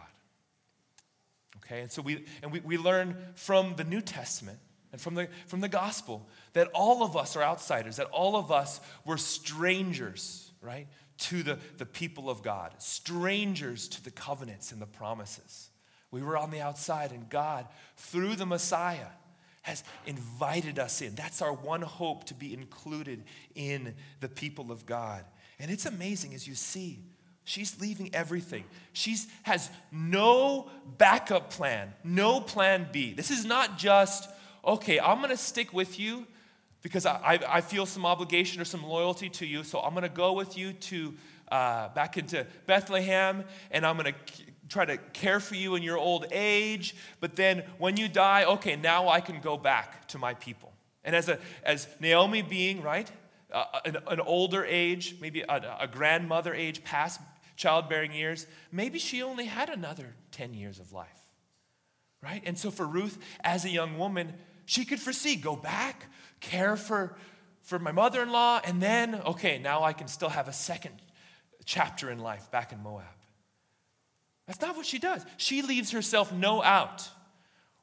Okay, 1.57 1.81
and 1.81 1.91
so 1.91 2.01
we 2.01 2.25
and 2.41 2.51
we, 2.51 2.59
we 2.61 2.77
learn 2.77 3.15
from 3.35 3.75
the 3.75 3.83
New 3.83 4.01
Testament 4.01 4.59
and 4.91 4.99
from 4.99 5.15
the 5.15 5.27
from 5.47 5.59
the 5.59 5.69
gospel 5.69 6.27
that 6.53 6.67
all 6.73 7.03
of 7.03 7.15
us 7.15 7.35
are 7.35 7.43
outsiders, 7.43 7.97
that 7.97 8.07
all 8.07 8.35
of 8.35 8.51
us 8.51 8.79
were 9.05 9.17
strangers, 9.17 10.51
right, 10.61 10.87
to 11.19 11.43
the, 11.43 11.59
the 11.77 11.85
people 11.85 12.29
of 12.29 12.41
God, 12.41 12.73
strangers 12.79 13.87
to 13.89 14.03
the 14.03 14.11
covenants 14.11 14.71
and 14.71 14.81
the 14.81 14.87
promises. 14.87 15.68
We 16.11 16.23
were 16.23 16.37
on 16.37 16.51
the 16.51 16.61
outside, 16.61 17.11
and 17.11 17.29
God, 17.29 17.67
through 17.97 18.35
the 18.35 18.45
Messiah, 18.45 19.07
has 19.61 19.83
invited 20.05 20.79
us 20.79 21.01
in. 21.01 21.15
That's 21.15 21.41
our 21.41 21.53
one 21.53 21.81
hope 21.81 22.23
to 22.25 22.33
be 22.33 22.53
included 22.53 23.23
in 23.55 23.93
the 24.19 24.29
people 24.29 24.71
of 24.71 24.85
God. 24.85 25.23
And 25.59 25.69
it's 25.69 25.85
amazing 25.85 26.33
as 26.33 26.47
you 26.47 26.55
see, 26.55 26.99
she's 27.43 27.79
leaving 27.79 28.09
everything. 28.15 28.63
She 28.93 29.17
has 29.43 29.69
no 29.91 30.69
backup 30.97 31.51
plan, 31.51 31.93
no 32.03 32.39
plan 32.39 32.87
B. 32.91 33.13
This 33.13 33.29
is 33.29 33.45
not 33.45 33.77
just, 33.77 34.29
okay, 34.65 34.99
I'm 34.99 35.21
gonna 35.21 35.37
stick 35.37 35.73
with 35.73 35.99
you 35.99 36.25
because 36.81 37.05
I, 37.05 37.17
I, 37.17 37.39
I 37.57 37.61
feel 37.61 37.85
some 37.85 38.05
obligation 38.05 38.61
or 38.61 38.65
some 38.65 38.83
loyalty 38.83 39.29
to 39.29 39.45
you, 39.45 39.63
so 39.63 39.79
I'm 39.79 39.93
gonna 39.93 40.09
go 40.09 40.33
with 40.33 40.57
you 40.57 40.73
to 40.73 41.13
uh, 41.51 41.89
back 41.89 42.17
into 42.17 42.45
Bethlehem, 42.65 43.43
and 43.71 43.85
I'm 43.85 43.97
gonna 43.97 44.13
try 44.69 44.85
to 44.85 44.97
care 44.97 45.39
for 45.39 45.55
you 45.55 45.75
in 45.75 45.83
your 45.83 45.97
old 45.97 46.25
age, 46.31 46.95
but 47.19 47.35
then 47.35 47.63
when 47.77 47.97
you 47.97 48.07
die, 48.07 48.45
okay, 48.45 48.75
now 48.75 49.09
I 49.09 49.19
can 49.19 49.41
go 49.41 49.57
back 49.57 50.07
to 50.09 50.17
my 50.17 50.35
people. 50.35 50.71
And 51.03 51.15
as, 51.15 51.27
a, 51.27 51.39
as 51.63 51.87
Naomi 51.99 52.41
being, 52.41 52.81
right, 52.81 53.11
uh, 53.51 53.65
an, 53.85 53.97
an, 54.07 54.19
older 54.19 54.63
age, 54.63 55.15
maybe 55.19 55.41
a, 55.41 55.77
a 55.81 55.87
grandmother 55.87 56.53
age, 56.53 56.83
past 56.83 57.19
childbearing 57.55 58.13
years, 58.13 58.45
maybe 58.71 58.99
she 58.99 59.23
only 59.23 59.45
had 59.45 59.69
another 59.69 60.13
10 60.31 60.53
years 60.53 60.79
of 60.79 60.93
life, 60.93 61.21
right? 62.21 62.43
And 62.45 62.57
so 62.57 62.69
for 62.69 62.85
Ruth, 62.85 63.17
as 63.43 63.65
a 63.65 63.69
young 63.69 63.97
woman, 63.97 64.33
she 64.65 64.85
could 64.85 64.99
foresee 64.99 65.35
go 65.35 65.55
back, 65.55 66.05
care 66.41 66.75
for, 66.75 67.15
for 67.63 67.79
my 67.79 67.91
mother 67.91 68.21
in 68.21 68.31
law, 68.31 68.61
and 68.63 68.81
then, 68.81 69.15
okay, 69.15 69.57
now 69.57 69.83
I 69.83 69.93
can 69.93 70.07
still 70.07 70.29
have 70.29 70.47
a 70.47 70.53
second 70.53 71.01
chapter 71.65 72.11
in 72.11 72.19
life 72.19 72.51
back 72.51 72.71
in 72.71 72.83
Moab. 72.83 73.05
That's 74.49 74.61
not 74.61 74.75
what 74.75 74.87
she 74.87 74.97
does. 74.97 75.23
She 75.37 75.61
leaves 75.61 75.91
herself 75.91 76.33
no 76.33 76.63
out. 76.63 77.07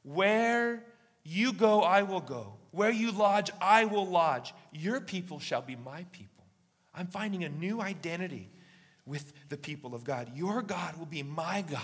Where 0.03 0.83
you 1.23 1.53
go, 1.53 1.79
I 1.79 2.01
will 2.01 2.19
go. 2.19 2.55
Where 2.71 2.91
you 2.91 3.13
lodge, 3.13 3.51
I 3.61 3.85
will 3.85 4.05
lodge. 4.05 4.53
Your 4.73 4.99
people 4.99 5.39
shall 5.39 5.61
be 5.61 5.77
my 5.77 6.05
people. 6.11 6.43
I'm 6.93 7.07
finding 7.07 7.45
a 7.45 7.49
new 7.49 7.79
identity 7.79 8.49
with 9.05 9.31
the 9.47 9.55
people 9.55 9.95
of 9.95 10.03
God. 10.03 10.29
Your 10.35 10.61
God 10.61 10.97
will 10.97 11.05
be 11.05 11.23
my 11.23 11.63
God. 11.71 11.81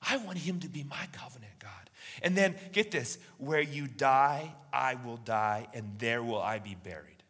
I 0.00 0.16
want 0.16 0.38
him 0.38 0.60
to 0.60 0.68
be 0.68 0.82
my 0.84 1.06
covenant 1.12 1.52
God. 1.58 1.90
And 2.22 2.34
then 2.34 2.54
get 2.72 2.90
this 2.90 3.18
where 3.36 3.60
you 3.60 3.86
die, 3.86 4.50
I 4.72 4.94
will 4.94 5.18
die, 5.18 5.66
and 5.74 5.98
there 5.98 6.22
will 6.22 6.40
I 6.40 6.58
be 6.58 6.74
buried. 6.74 7.22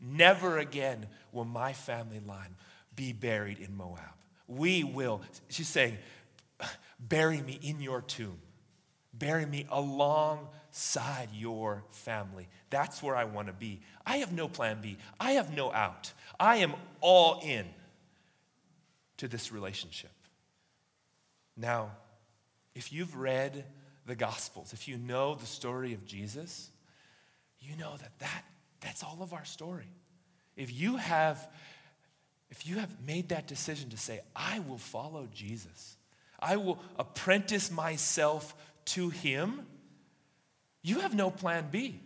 Never 0.00 0.58
again 0.58 1.08
will 1.32 1.44
my 1.44 1.72
family 1.72 2.20
line 2.20 2.54
be 2.94 3.12
buried 3.12 3.58
in 3.58 3.76
Moab. 3.76 4.13
We 4.46 4.84
will, 4.84 5.22
she's 5.48 5.68
saying, 5.68 5.98
bury 6.98 7.40
me 7.40 7.58
in 7.62 7.80
your 7.80 8.02
tomb. 8.02 8.38
Bury 9.12 9.46
me 9.46 9.66
alongside 9.70 11.28
your 11.32 11.84
family. 11.90 12.48
That's 12.70 13.02
where 13.02 13.14
I 13.14 13.24
want 13.24 13.46
to 13.46 13.52
be. 13.52 13.80
I 14.04 14.18
have 14.18 14.32
no 14.32 14.48
plan 14.48 14.78
B. 14.80 14.98
I 15.20 15.32
have 15.32 15.54
no 15.54 15.72
out. 15.72 16.12
I 16.38 16.56
am 16.56 16.74
all 17.00 17.40
in 17.44 17.64
to 19.18 19.28
this 19.28 19.52
relationship. 19.52 20.10
Now, 21.56 21.92
if 22.74 22.92
you've 22.92 23.16
read 23.16 23.64
the 24.06 24.16
Gospels, 24.16 24.72
if 24.72 24.88
you 24.88 24.96
know 24.96 25.36
the 25.36 25.46
story 25.46 25.94
of 25.94 26.04
Jesus, 26.04 26.70
you 27.60 27.76
know 27.76 27.96
that, 27.96 28.18
that 28.18 28.44
that's 28.80 29.02
all 29.02 29.18
of 29.20 29.32
our 29.32 29.44
story. 29.44 29.88
If 30.56 30.72
you 30.72 30.96
have 30.96 31.48
if 32.54 32.68
you 32.68 32.76
have 32.76 33.04
made 33.04 33.30
that 33.30 33.48
decision 33.48 33.90
to 33.90 33.96
say, 33.96 34.20
I 34.36 34.60
will 34.60 34.78
follow 34.78 35.26
Jesus, 35.34 35.96
I 36.38 36.54
will 36.54 36.78
apprentice 36.96 37.68
myself 37.68 38.54
to 38.86 39.10
him, 39.10 39.66
you 40.80 41.00
have 41.00 41.16
no 41.16 41.30
plan 41.30 41.66
B. 41.72 41.98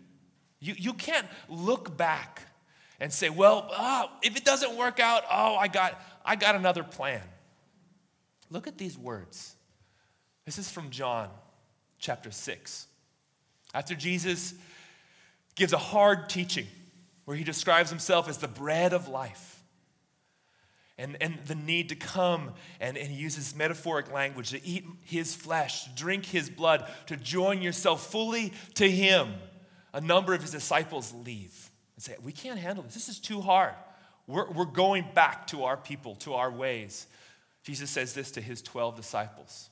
You, 0.59 0.75
you 0.79 0.95
can't 0.95 1.27
look 1.51 1.99
back 1.99 2.47
and 2.99 3.13
say, 3.13 3.29
well, 3.29 3.69
oh, 3.77 4.11
if 4.23 4.39
it 4.39 4.45
doesn't 4.47 4.75
work 4.75 5.01
out, 5.01 5.25
oh, 5.31 5.57
I 5.57 5.69
got, 5.69 6.01
I 6.25 6.35
got 6.35 6.55
another 6.55 6.83
plan. 6.83 7.21
Look 8.49 8.67
at 8.67 8.79
these 8.79 8.97
words. 8.97 9.55
This 10.47 10.57
is 10.57 10.71
from 10.71 10.89
John 10.89 11.29
chapter 11.99 12.31
6. 12.31 12.87
After 13.75 13.95
Jesus 13.95 14.55
gives 15.57 15.75
a 15.75 15.79
hard 15.79 16.31
teaching 16.31 16.67
where 17.27 17.37
he 17.37 17.45
describes 17.45 17.91
himself 17.91 18.31
as 18.31 18.39
the 18.39 18.49
bread 18.49 18.95
of 18.95 19.09
life 19.09 19.58
and, 20.99 21.17
and 21.21 21.39
the 21.47 21.55
need 21.55 21.91
to 21.91 21.95
come 21.95 22.53
and, 22.81 22.99
and 22.99 23.09
he 23.09 23.17
uses 23.17 23.55
metaphoric 23.55 24.13
language 24.13 24.51
to 24.51 24.65
eat 24.67 24.85
his 25.05 25.35
flesh, 25.35 25.87
drink 25.95 26.27
his 26.27 26.51
blood, 26.51 26.91
to 27.07 27.17
join 27.17 27.63
yourself 27.63 28.11
fully 28.11 28.53
to 28.75 28.91
him. 28.91 29.35
A 29.95 30.01
number 30.01 30.35
of 30.35 30.43
his 30.43 30.51
disciples 30.51 31.15
leave 31.15 31.71
and 31.97 32.03
say, 32.03 32.17
We 32.23 32.33
can't 32.33 32.59
handle 32.59 32.83
this. 32.83 32.95
This 32.95 33.09
is 33.09 33.21
too 33.21 33.41
hard. 33.41 33.75
We're, 34.27 34.51
we're 34.51 34.67
going 34.67 35.07
back 35.15 35.47
to 35.49 35.65
our 35.65 35.77
people, 35.77 36.17
to 36.17 36.35
our 36.35 36.51
ways. 36.51 37.07
Jesus 37.63 37.91
says 37.91 38.13
this 38.13 38.33
to 38.33 38.41
his 38.41 38.61
12 38.61 38.97
disciples. 38.97 39.71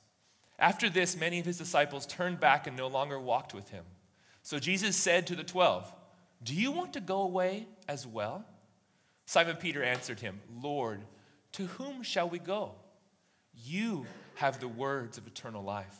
After 0.59 0.89
this, 0.89 1.15
many 1.15 1.39
of 1.39 1.45
his 1.45 1.57
disciples 1.57 2.05
turned 2.05 2.39
back 2.39 2.65
and 2.65 2.75
no 2.75 2.87
longer 2.87 3.19
walked 3.19 3.53
with 3.53 3.69
him. 3.69 3.83
So 4.41 4.59
Jesus 4.59 4.95
said 4.95 5.27
to 5.27 5.35
the 5.35 5.43
12, 5.43 5.93
Do 6.41 6.55
you 6.55 6.71
want 6.71 6.93
to 6.93 7.01
go 7.01 7.21
away 7.21 7.67
as 7.87 8.07
well? 8.07 8.45
Simon 9.25 9.57
Peter 9.57 9.83
answered 9.83 10.19
him, 10.19 10.39
Lord, 10.61 11.01
to 11.57 11.65
whom 11.65 12.03
shall 12.03 12.29
we 12.29 12.37
go? 12.37 12.71
You 13.65 14.05
have 14.35 14.59
the 14.59 14.67
words 14.67 15.17
of 15.17 15.25
eternal 15.25 15.63
life, 15.63 15.97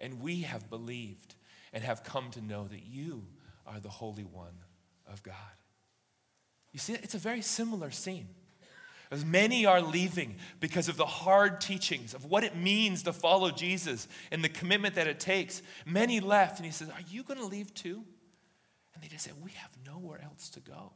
and 0.00 0.20
we 0.20 0.42
have 0.42 0.68
believed 0.68 1.36
and 1.72 1.84
have 1.84 2.02
come 2.02 2.30
to 2.32 2.40
know 2.40 2.66
that 2.66 2.82
you 2.84 3.24
are 3.64 3.78
the 3.78 3.88
Holy 3.88 4.24
One 4.24 4.58
of 5.06 5.22
God. 5.22 5.34
You 6.72 6.80
see, 6.80 6.94
it's 6.94 7.14
a 7.14 7.18
very 7.18 7.42
similar 7.42 7.92
scene. 7.92 8.26
As 9.12 9.24
many 9.24 9.64
are 9.66 9.80
leaving 9.80 10.34
because 10.58 10.88
of 10.88 10.96
the 10.96 11.06
hard 11.06 11.60
teachings 11.60 12.12
of 12.12 12.24
what 12.24 12.42
it 12.42 12.56
means 12.56 13.04
to 13.04 13.12
follow 13.12 13.52
Jesus 13.52 14.08
and 14.32 14.42
the 14.42 14.48
commitment 14.48 14.96
that 14.96 15.06
it 15.06 15.20
takes. 15.20 15.62
Many 15.86 16.18
left, 16.18 16.58
and 16.58 16.66
he 16.66 16.72
says, 16.72 16.90
Are 16.90 17.04
you 17.08 17.22
going 17.22 17.38
to 17.38 17.46
leave 17.46 17.72
too? 17.72 18.02
And 18.94 19.02
they 19.02 19.08
just 19.08 19.22
said, 19.22 19.34
We 19.44 19.52
have 19.52 19.70
nowhere 19.86 20.20
else 20.24 20.50
to 20.50 20.60
go. 20.60 20.92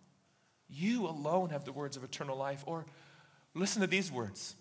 You 0.68 1.06
alone 1.06 1.50
have 1.50 1.64
the 1.64 1.72
words 1.72 1.96
of 1.96 2.02
eternal 2.02 2.36
life. 2.36 2.64
Or 2.66 2.84
Listen 3.54 3.82
to 3.82 3.86
these 3.86 4.10
words 4.10 4.54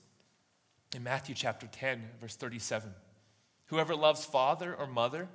in 0.93 1.03
Matthew 1.03 1.33
chapter 1.33 1.67
10, 1.67 2.03
verse 2.19 2.35
37. 2.35 2.93
Whoever 3.67 3.95
loves 3.95 4.25
father 4.25 4.75
or 4.75 4.85
mother 4.85 5.29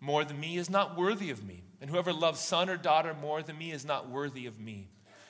more 0.00 0.24
than 0.24 0.40
me 0.40 0.56
is 0.56 0.70
not 0.70 0.96
worthy 0.96 1.30
of 1.30 1.44
me, 1.44 1.62
and 1.80 1.90
whoever 1.90 2.12
loves 2.12 2.40
son 2.40 2.70
or 2.70 2.76
daughter 2.76 3.14
more 3.14 3.42
than 3.42 3.58
me 3.58 3.70
is 3.70 3.84
not 3.84 4.08
worthy 4.08 4.46
of 4.46 4.58
me. 4.58 4.88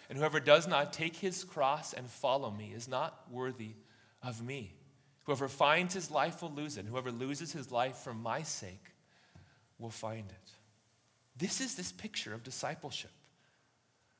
And 0.08 0.18
whoever 0.18 0.40
does 0.40 0.68
not 0.68 0.92
take 0.92 1.16
his 1.16 1.42
cross 1.42 1.92
and 1.92 2.08
follow 2.08 2.50
me 2.50 2.72
is 2.74 2.86
not 2.86 3.24
worthy 3.30 3.74
of 4.22 4.42
me. 4.42 4.74
Whoever 5.24 5.48
finds 5.48 5.94
his 5.94 6.10
life 6.10 6.42
will 6.42 6.52
lose 6.52 6.76
it, 6.76 6.80
and 6.80 6.88
whoever 6.88 7.10
loses 7.10 7.52
his 7.52 7.70
life 7.72 7.96
for 7.96 8.14
my 8.14 8.42
sake 8.42 8.92
will 9.78 9.90
find 9.90 10.30
it. 10.30 10.50
This 11.36 11.60
is 11.60 11.74
this 11.74 11.90
picture 11.92 12.34
of 12.34 12.42
discipleship, 12.42 13.10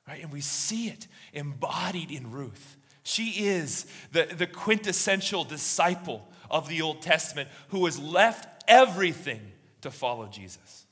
right? 0.09 0.23
And 0.23 0.33
we 0.33 0.41
see 0.41 0.89
it 0.89 1.07
embodied 1.33 2.11
in 2.11 2.31
Ruth. 2.31 2.77
She 3.03 3.47
is 3.47 3.87
the, 4.13 4.25
the 4.25 4.47
quintessential 4.47 5.45
disciple 5.45 6.29
of 6.51 6.69
the 6.69 6.83
Old 6.83 7.03
Testament 7.03 7.49
who 7.69 7.85
has 7.87 7.99
left 7.99 8.65
everything 8.69 9.41
to 9.81 9.91
follow 9.91 10.27
Jesus. 10.29 10.87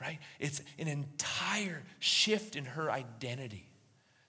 Right? 0.00 0.18
It's 0.40 0.60
an 0.78 0.88
entire 0.88 1.82
shift 2.00 2.56
in 2.56 2.64
her 2.64 2.90
identity. 2.90 3.68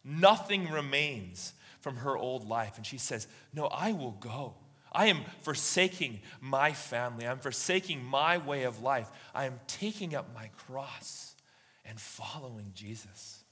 Nothing 0.04 0.70
remains 0.70 1.54
from 1.80 1.98
her 1.98 2.16
old 2.16 2.48
life. 2.48 2.78
And 2.78 2.86
she 2.86 2.98
says, 2.98 3.28
No, 3.54 3.66
I 3.66 3.94
will 3.94 4.12
go. 4.12 4.54
I 4.92 5.08
am 5.08 5.22
forsaking 5.42 6.22
my 6.39 6.72
family. 6.72 7.28
I'm 7.28 7.39
forsaking 7.39 8.04
my 8.04 8.38
way 8.38 8.63
of 8.63 8.84
life. 8.84 9.10
I 9.34 9.46
am 9.46 9.60
taking 9.66 10.13
up 10.13 10.34
my 10.36 10.50
cross 10.68 11.36
and 11.84 12.00
following 12.00 12.72
Jesus. 12.76 13.44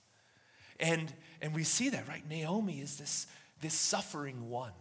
And, 0.79 1.13
and 1.41 1.53
we 1.53 1.63
see 1.63 1.89
that, 1.89 2.07
right? 2.07 2.27
Naomi 2.29 2.79
is 2.79 2.97
this, 2.97 3.27
this 3.61 3.73
suffering 3.73 4.49
one. 4.49 4.73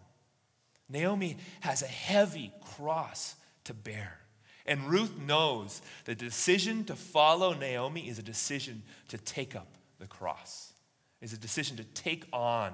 Naomi 0.89 1.37
has 1.61 1.83
a 1.83 1.87
heavy 1.87 2.53
cross 2.77 3.37
to 3.65 3.75
bear. 3.75 4.19
And 4.67 4.89
Ruth 4.89 5.17
knows 5.19 5.81
the 6.05 6.15
decision 6.15 6.85
to 6.85 6.95
follow 6.95 7.55
Naomi 7.55 8.09
is 8.09 8.19
a 8.19 8.23
decision 8.23 8.83
to 9.09 9.19
take 9.19 9.57
up 9.57 9.69
the 9.99 10.07
cross, 10.07 10.73
is 11.21 11.33
a 11.33 11.39
decision 11.39 11.77
to 11.79 11.85
take 11.85 12.27
on 12.33 12.73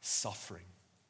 suffering 0.00 0.64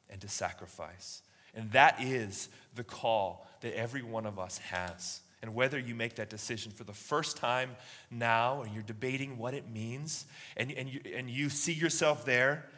and 0.09 0.19
to 0.21 0.27
sacrifice. 0.27 1.21
And 1.53 1.71
that 1.71 2.01
is 2.01 2.49
the 2.75 2.83
call 2.83 3.47
that 3.61 3.75
every 3.77 4.03
one 4.03 4.25
of 4.25 4.39
us 4.39 4.57
has. 4.59 5.21
And 5.41 5.55
whether 5.55 5.79
you 5.79 5.95
make 5.95 6.15
that 6.15 6.29
decision 6.29 6.71
for 6.71 6.83
the 6.83 6.93
first 6.93 7.37
time 7.37 7.75
now, 8.11 8.61
and 8.61 8.73
you're 8.73 8.83
debating 8.83 9.37
what 9.37 9.53
it 9.53 9.69
means, 9.69 10.25
and, 10.57 10.71
and, 10.71 10.89
you, 10.89 10.99
and 11.15 11.29
you 11.29 11.49
see 11.49 11.71
yourself 11.71 12.25
there, 12.25 12.69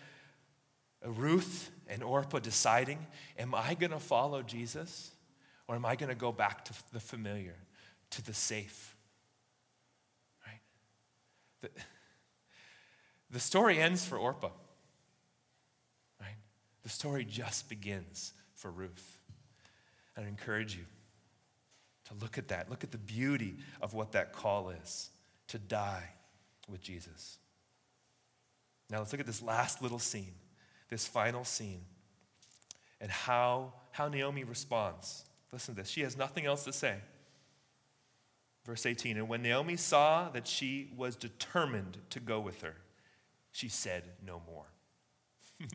uh, 1.03 1.09
Ruth 1.09 1.71
and 1.87 2.03
Orpah 2.03 2.39
deciding, 2.39 3.05
am 3.39 3.55
I 3.55 3.73
going 3.73 3.91
to 3.91 3.99
follow 3.99 4.43
Jesus? 4.43 5.11
Or 5.67 5.75
am 5.75 5.85
I 5.85 5.95
going 5.95 6.09
to 6.09 6.15
go 6.15 6.31
back 6.31 6.65
to 6.65 6.73
the 6.93 6.99
familiar, 6.99 7.55
to 8.11 8.21
the 8.21 8.33
safe? 8.33 8.95
Right? 10.45 10.59
The, 11.61 11.69
the 13.31 13.39
story 13.39 13.79
ends 13.79 14.05
for 14.05 14.17
Orpah. 14.17 14.51
Right? 16.19 16.35
The 16.83 16.89
story 16.89 17.25
just 17.25 17.69
begins 17.69 18.33
for 18.53 18.69
Ruth. 18.69 19.17
I 20.15 20.21
encourage 20.23 20.75
you 20.75 20.83
to 22.11 22.23
look 22.23 22.37
at 22.37 22.49
that. 22.49 22.69
Look 22.69 22.83
at 22.83 22.91
the 22.91 22.97
beauty 22.97 23.55
of 23.81 23.93
what 23.93 24.11
that 24.11 24.33
call 24.33 24.69
is 24.69 25.09
to 25.47 25.57
die 25.57 26.09
with 26.69 26.81
Jesus. 26.81 27.37
Now 28.89 28.99
let's 28.99 29.11
look 29.11 29.21
at 29.21 29.27
this 29.27 29.41
last 29.41 29.81
little 29.81 29.99
scene, 29.99 30.33
this 30.89 31.07
final 31.07 31.43
scene, 31.43 31.81
and 32.99 33.09
how, 33.09 33.73
how 33.91 34.09
Naomi 34.09 34.43
responds. 34.43 35.25
Listen 35.51 35.75
to 35.75 35.81
this. 35.81 35.89
She 35.89 36.01
has 36.01 36.17
nothing 36.17 36.45
else 36.45 36.65
to 36.65 36.73
say. 36.73 36.95
Verse 38.65 38.85
18 38.85 39.17
And 39.17 39.27
when 39.27 39.41
Naomi 39.41 39.77
saw 39.77 40.29
that 40.29 40.47
she 40.47 40.91
was 40.95 41.15
determined 41.15 41.97
to 42.09 42.19
go 42.19 42.39
with 42.39 42.61
her, 42.61 42.75
she 43.51 43.69
said 43.69 44.03
no 44.25 44.41
more. 44.45 44.65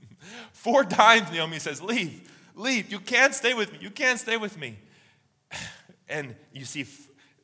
Four 0.53 0.85
times 0.85 1.31
Naomi 1.33 1.59
says, 1.59 1.83
Leave, 1.83 2.31
leave. 2.55 2.91
You 2.91 3.01
can't 3.01 3.35
stay 3.35 3.55
with 3.55 3.73
me. 3.73 3.79
You 3.81 3.91
can't 3.91 4.19
stay 4.19 4.37
with 4.37 4.59
me. 4.59 4.79
And 6.09 6.35
you 6.53 6.65
see, 6.65 6.87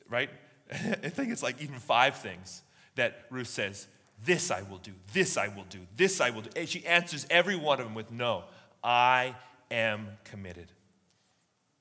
right? 0.08 0.30
I 0.70 1.08
think 1.08 1.32
it's 1.32 1.42
like 1.42 1.60
even 1.60 1.78
five 1.78 2.16
things 2.16 2.62
that 2.94 3.26
Ruth 3.30 3.48
says, 3.48 3.86
This 4.24 4.50
I 4.50 4.62
will 4.62 4.78
do, 4.78 4.92
this 5.12 5.36
I 5.36 5.48
will 5.48 5.64
do, 5.64 5.80
this 5.96 6.20
I 6.20 6.30
will 6.30 6.42
do. 6.42 6.50
And 6.56 6.68
she 6.68 6.84
answers 6.86 7.26
every 7.30 7.56
one 7.56 7.80
of 7.80 7.86
them 7.86 7.94
with, 7.94 8.10
No, 8.10 8.44
I 8.82 9.34
am 9.70 10.08
committed. 10.24 10.72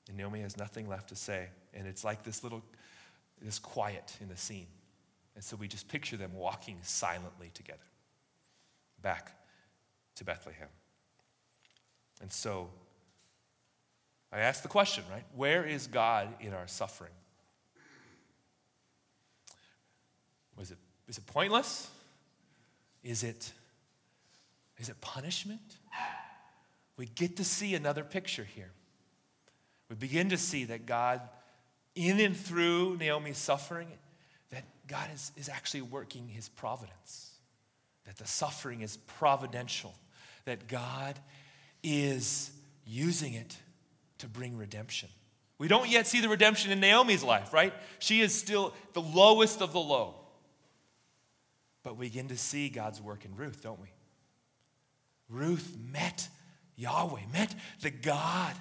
And 0.08 0.16
Naomi 0.16 0.40
has 0.40 0.56
nothing 0.56 0.88
left 0.88 1.08
to 1.10 1.16
say. 1.16 1.48
And 1.74 1.86
it's 1.86 2.04
like 2.04 2.22
this 2.22 2.42
little, 2.42 2.62
this 3.40 3.58
quiet 3.58 4.16
in 4.20 4.28
the 4.28 4.36
scene. 4.36 4.66
And 5.34 5.42
so 5.42 5.56
we 5.56 5.68
just 5.68 5.88
picture 5.88 6.16
them 6.16 6.34
walking 6.34 6.78
silently 6.82 7.50
together 7.54 7.78
back 9.00 9.32
to 10.16 10.24
Bethlehem. 10.24 10.68
And 12.20 12.30
so 12.30 12.70
I 14.32 14.40
ask 14.40 14.62
the 14.62 14.68
question, 14.68 15.04
right? 15.10 15.24
Where 15.36 15.64
is 15.64 15.86
God 15.86 16.28
in 16.40 16.54
our 16.54 16.66
suffering? 16.66 17.12
Was 20.56 20.70
it, 20.70 20.78
is 21.06 21.18
it 21.18 21.26
pointless? 21.26 21.90
Is 23.04 23.24
it, 23.24 23.52
is 24.78 24.88
it 24.88 25.00
punishment? 25.00 25.60
We 26.96 27.06
get 27.06 27.36
to 27.36 27.44
see 27.44 27.74
another 27.74 28.04
picture 28.04 28.44
here. 28.44 28.70
We 29.90 29.96
begin 29.96 30.30
to 30.30 30.38
see 30.38 30.64
that 30.64 30.86
God, 30.86 31.20
in 31.94 32.18
and 32.20 32.34
through 32.34 32.96
Naomi's 32.96 33.38
suffering, 33.38 33.88
that 34.50 34.64
God 34.86 35.08
is, 35.12 35.32
is 35.36 35.48
actually 35.48 35.82
working 35.82 36.28
his 36.28 36.48
providence, 36.48 37.32
that 38.06 38.16
the 38.16 38.26
suffering 38.26 38.80
is 38.80 38.96
providential, 39.18 39.94
that 40.46 40.68
God 40.68 41.18
is 41.82 42.50
using 42.86 43.34
it 43.34 43.56
to 44.22 44.28
bring 44.28 44.56
redemption. 44.56 45.08
We 45.58 45.68
don't 45.68 45.88
yet 45.88 46.06
see 46.06 46.20
the 46.20 46.28
redemption 46.28 46.70
in 46.70 46.80
Naomi's 46.80 47.22
life, 47.22 47.52
right? 47.52 47.74
She 47.98 48.20
is 48.20 48.34
still 48.34 48.72
the 48.94 49.02
lowest 49.02 49.60
of 49.60 49.72
the 49.72 49.80
low. 49.80 50.14
But 51.82 51.96
we 51.96 52.06
begin 52.06 52.28
to 52.28 52.36
see 52.36 52.68
God's 52.68 53.00
work 53.00 53.24
in 53.24 53.34
Ruth, 53.34 53.62
don't 53.62 53.80
we? 53.80 53.88
Ruth 55.28 55.76
met 55.92 56.28
Yahweh, 56.76 57.22
met 57.32 57.54
the 57.80 57.90
God 57.90 58.54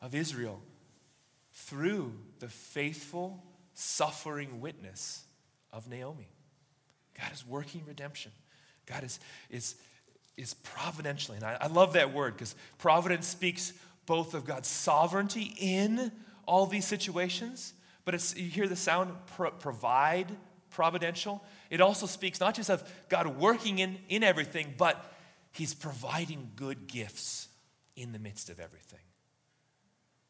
of 0.00 0.14
Israel 0.14 0.60
through 1.52 2.12
the 2.38 2.48
faithful, 2.48 3.44
suffering 3.74 4.60
witness 4.60 5.22
of 5.70 5.88
Naomi. 5.88 6.28
God 7.18 7.32
is 7.32 7.46
working 7.46 7.82
redemption. 7.86 8.32
God 8.86 9.04
is, 9.04 9.20
is, 9.50 9.76
is 10.36 10.54
providentially. 10.54 11.36
And 11.36 11.46
I, 11.46 11.58
I 11.60 11.66
love 11.66 11.92
that 11.92 12.12
word 12.12 12.34
because 12.34 12.54
providence 12.78 13.26
speaks 13.26 13.72
both 14.06 14.34
of 14.34 14.44
God's 14.44 14.68
sovereignty 14.68 15.54
in 15.58 16.12
all 16.46 16.66
these 16.66 16.86
situations, 16.86 17.74
but 18.04 18.14
it's, 18.14 18.36
you 18.36 18.48
hear 18.48 18.68
the 18.68 18.76
sound 18.76 19.12
pro- 19.34 19.50
provide, 19.50 20.26
providential. 20.70 21.42
It 21.70 21.80
also 21.80 22.06
speaks 22.06 22.40
not 22.40 22.54
just 22.54 22.70
of 22.70 22.82
God 23.08 23.26
working 23.38 23.78
in, 23.78 23.98
in 24.08 24.22
everything, 24.22 24.74
but 24.76 25.12
He's 25.52 25.72
providing 25.72 26.50
good 26.56 26.88
gifts 26.88 27.48
in 27.94 28.12
the 28.12 28.18
midst 28.18 28.50
of 28.50 28.58
everything. 28.58 28.98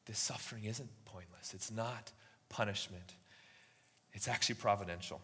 This 0.05 0.19
suffering 0.19 0.65
isn't 0.65 0.91
pointless, 1.07 1.55
it's 1.55 1.71
not 1.71 2.13
punishment, 2.49 3.15
it's 4.13 4.29
actually 4.29 4.57
providential. 4.57 5.21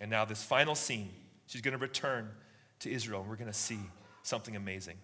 And 0.00 0.10
now, 0.10 0.24
this 0.24 0.42
final 0.42 0.74
scene, 0.74 1.10
she's 1.46 1.60
going 1.60 1.72
to 1.72 1.78
return 1.78 2.28
to 2.80 2.90
Israel, 2.90 3.20
and 3.20 3.30
we're 3.30 3.36
going 3.36 3.50
to 3.50 3.56
see 3.56 3.80
something 4.22 4.54
amazing. 4.54 4.96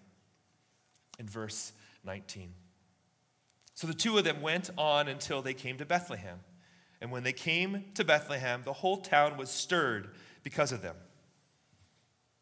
In 1.19 1.27
verse 1.27 1.73
19. 2.05 2.53
So 3.73 3.87
the 3.87 3.93
two 3.93 4.17
of 4.17 4.23
them 4.23 4.41
went 4.41 4.69
on 4.77 5.07
until 5.07 5.41
they 5.41 5.53
came 5.53 5.77
to 5.77 5.85
Bethlehem. 5.85 6.39
And 7.01 7.11
when 7.11 7.23
they 7.23 7.33
came 7.33 7.85
to 7.95 8.03
Bethlehem, 8.03 8.61
the 8.63 8.73
whole 8.73 8.97
town 8.97 9.37
was 9.37 9.49
stirred 9.49 10.09
because 10.43 10.71
of 10.71 10.81
them. 10.81 10.95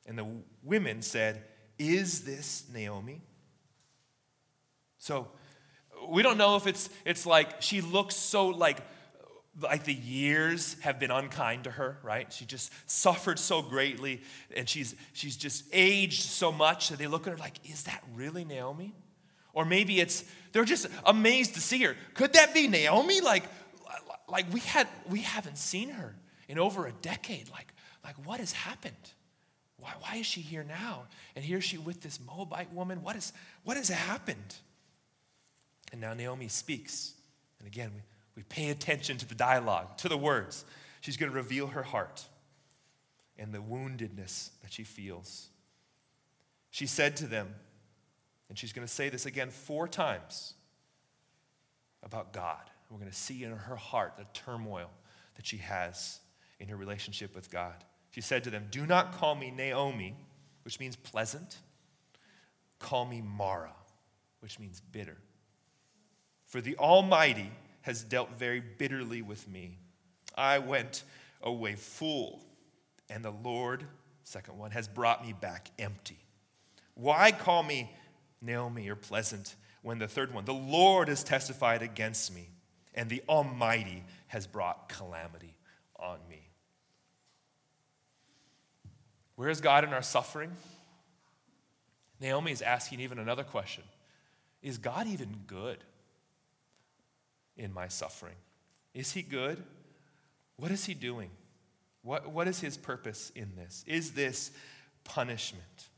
And 0.06 0.17
the 0.17 0.28
women 0.63 1.02
said, 1.02 1.43
Is 1.80 2.21
this 2.21 2.65
Naomi? 2.71 3.21
So 4.99 5.30
we 6.08 6.21
don't 6.21 6.38
know 6.38 6.56
if 6.56 6.67
it's, 6.67 6.89
it's 7.06 7.26
like 7.26 7.62
she 7.62 7.82
looks 7.82 8.15
so 8.15 8.47
like 8.47 8.80
like 9.62 9.84
the 9.84 9.93
years 9.93 10.76
have 10.82 10.99
been 10.99 11.12
unkind 11.12 11.65
to 11.65 11.69
her 11.69 11.99
right 12.02 12.34
she 12.34 12.43
just 12.43 12.71
suffered 12.89 13.38
so 13.38 13.62
greatly 13.62 14.19
and 14.56 14.67
she's 14.67 14.95
she's 15.13 15.38
just 15.38 15.63
aged 15.71 16.23
so 16.23 16.52
much 16.52 16.89
that 16.89 16.97
they 16.97 17.06
look 17.06 17.28
at 17.28 17.32
her 17.34 17.38
like 17.38 17.60
is 17.69 17.84
that 17.84 18.04
really 18.15 18.43
naomi 18.43 18.95
or 19.53 19.65
maybe 19.65 19.99
it's 19.99 20.23
they're 20.51 20.65
just 20.65 20.87
amazed 21.05 21.55
to 21.55 21.61
see 21.61 21.83
her. 21.83 21.95
Could 22.13 22.33
that 22.33 22.53
be 22.53 22.67
Naomi? 22.67 23.21
Like, 23.21 23.43
like 24.27 24.51
we 24.51 24.59
had 24.61 24.87
we 25.09 25.21
haven't 25.21 25.57
seen 25.57 25.89
her 25.89 26.15
in 26.47 26.59
over 26.59 26.85
a 26.85 26.91
decade. 26.91 27.49
Like, 27.49 27.73
like 28.03 28.15
what 28.25 28.39
has 28.39 28.51
happened? 28.51 28.95
Why, 29.77 29.91
why 29.99 30.15
is 30.17 30.25
she 30.25 30.41
here 30.41 30.63
now? 30.63 31.03
And 31.35 31.43
here 31.43 31.61
she 31.61 31.77
with 31.77 32.01
this 32.01 32.19
Moabite 32.19 32.73
woman. 32.73 33.01
What 33.03 33.15
is 33.15 33.33
what 33.63 33.77
has 33.77 33.89
happened? 33.89 34.55
And 35.91 36.01
now 36.01 36.13
Naomi 36.13 36.47
speaks. 36.47 37.13
And 37.59 37.67
again, 37.67 37.91
we, 37.93 38.01
we 38.35 38.43
pay 38.43 38.69
attention 38.69 39.17
to 39.17 39.27
the 39.27 39.35
dialogue, 39.35 39.97
to 39.97 40.09
the 40.09 40.17
words. 40.17 40.65
She's 41.01 41.17
going 41.17 41.31
to 41.31 41.35
reveal 41.35 41.67
her 41.67 41.83
heart 41.83 42.25
and 43.37 43.53
the 43.53 43.59
woundedness 43.59 44.49
that 44.61 44.71
she 44.71 44.83
feels. 44.83 45.49
She 46.71 46.87
said 46.87 47.15
to 47.17 47.27
them, 47.27 47.53
and 48.49 48.58
she's 48.58 48.73
going 48.73 48.88
to 48.88 48.93
say 48.93 49.10
this 49.10 49.25
again 49.25 49.49
four 49.49 49.88
times 49.88 50.53
about 52.03 52.34
God. 52.34 52.69
We're 52.89 52.99
going 52.99 53.10
to 53.10 53.17
see 53.17 53.43
in 53.43 53.51
her 53.51 53.75
heart 53.75 54.13
the 54.17 54.25
turmoil 54.34 54.89
that 55.36 55.45
she 55.45 55.58
has 55.58 56.19
in 56.60 56.67
her 56.67 56.75
relationship 56.75 57.34
with 57.36 57.49
God. 57.49 57.84
She 58.12 58.21
said 58.21 58.43
to 58.43 58.51
them, 58.51 58.67
Do 58.69 58.86
not 58.86 59.13
call 59.13 59.34
me 59.34 59.49
Naomi, 59.49 60.15
which 60.63 60.79
means 60.79 60.95
pleasant. 60.95 61.58
Call 62.77 63.06
me 63.06 63.21
Mara, 63.21 63.73
which 64.41 64.60
means 64.60 64.82
bitter. 64.91 65.17
For 66.45 66.62
the 66.62 66.77
Almighty 66.77 67.49
has 67.82 68.03
dealt 68.03 68.38
very 68.38 68.60
bitterly 68.60 69.21
with 69.21 69.47
me. 69.47 69.79
I 70.38 70.60
went 70.60 71.03
away 71.41 71.75
full, 71.75 72.43
and 73.10 73.25
the 73.25 73.32
Lord, 73.32 73.84
second 74.23 74.58
one, 74.58 74.71
has 74.71 74.88
brought 74.88 75.25
me 75.25 75.34
back 75.34 75.71
empty. 75.79 76.19
Why 76.93 77.32
call 77.32 77.63
me 77.63 77.89
Naomi 78.43 78.89
or 78.89 78.95
pleasant 78.95 79.56
when 79.82 79.99
the 79.99 80.08
third 80.08 80.34
one, 80.34 80.45
the 80.45 80.53
Lord 80.53 81.08
has 81.08 81.23
testified 81.23 81.82
against 81.82 82.34
me, 82.34 82.49
and 82.93 83.10
the 83.10 83.23
Almighty 83.27 84.03
has 84.27 84.47
brought 84.47 84.89
calamity 84.89 85.56
on 85.97 86.17
me. 86.29 86.47
Where 89.36 89.49
is 89.49 89.62
God 89.62 89.84
in 89.84 89.93
our 89.93 90.01
suffering? 90.01 90.51
Naomi 92.19 92.51
is 92.51 92.62
asking 92.62 93.01
even 93.01 93.19
another 93.19 93.43
question 93.43 93.84
Is 94.62 94.77
God 94.77 95.08
even 95.08 95.41
good 95.47 95.84
in 97.58 97.73
my 97.73 97.88
suffering? 97.88 98.36
Is 98.93 99.12
he 99.12 99.21
good? 99.21 99.62
What 100.58 100.71
is 100.71 100.86
he 100.86 100.93
doing? 100.93 101.32
What, 102.03 102.29
what 102.29 102.47
is 102.47 102.60
his 102.60 102.77
purpose 102.77 103.32
in 103.36 103.56
this? 103.56 103.84
Is 103.88 104.12
this 104.12 104.51
punishment? 105.03 105.89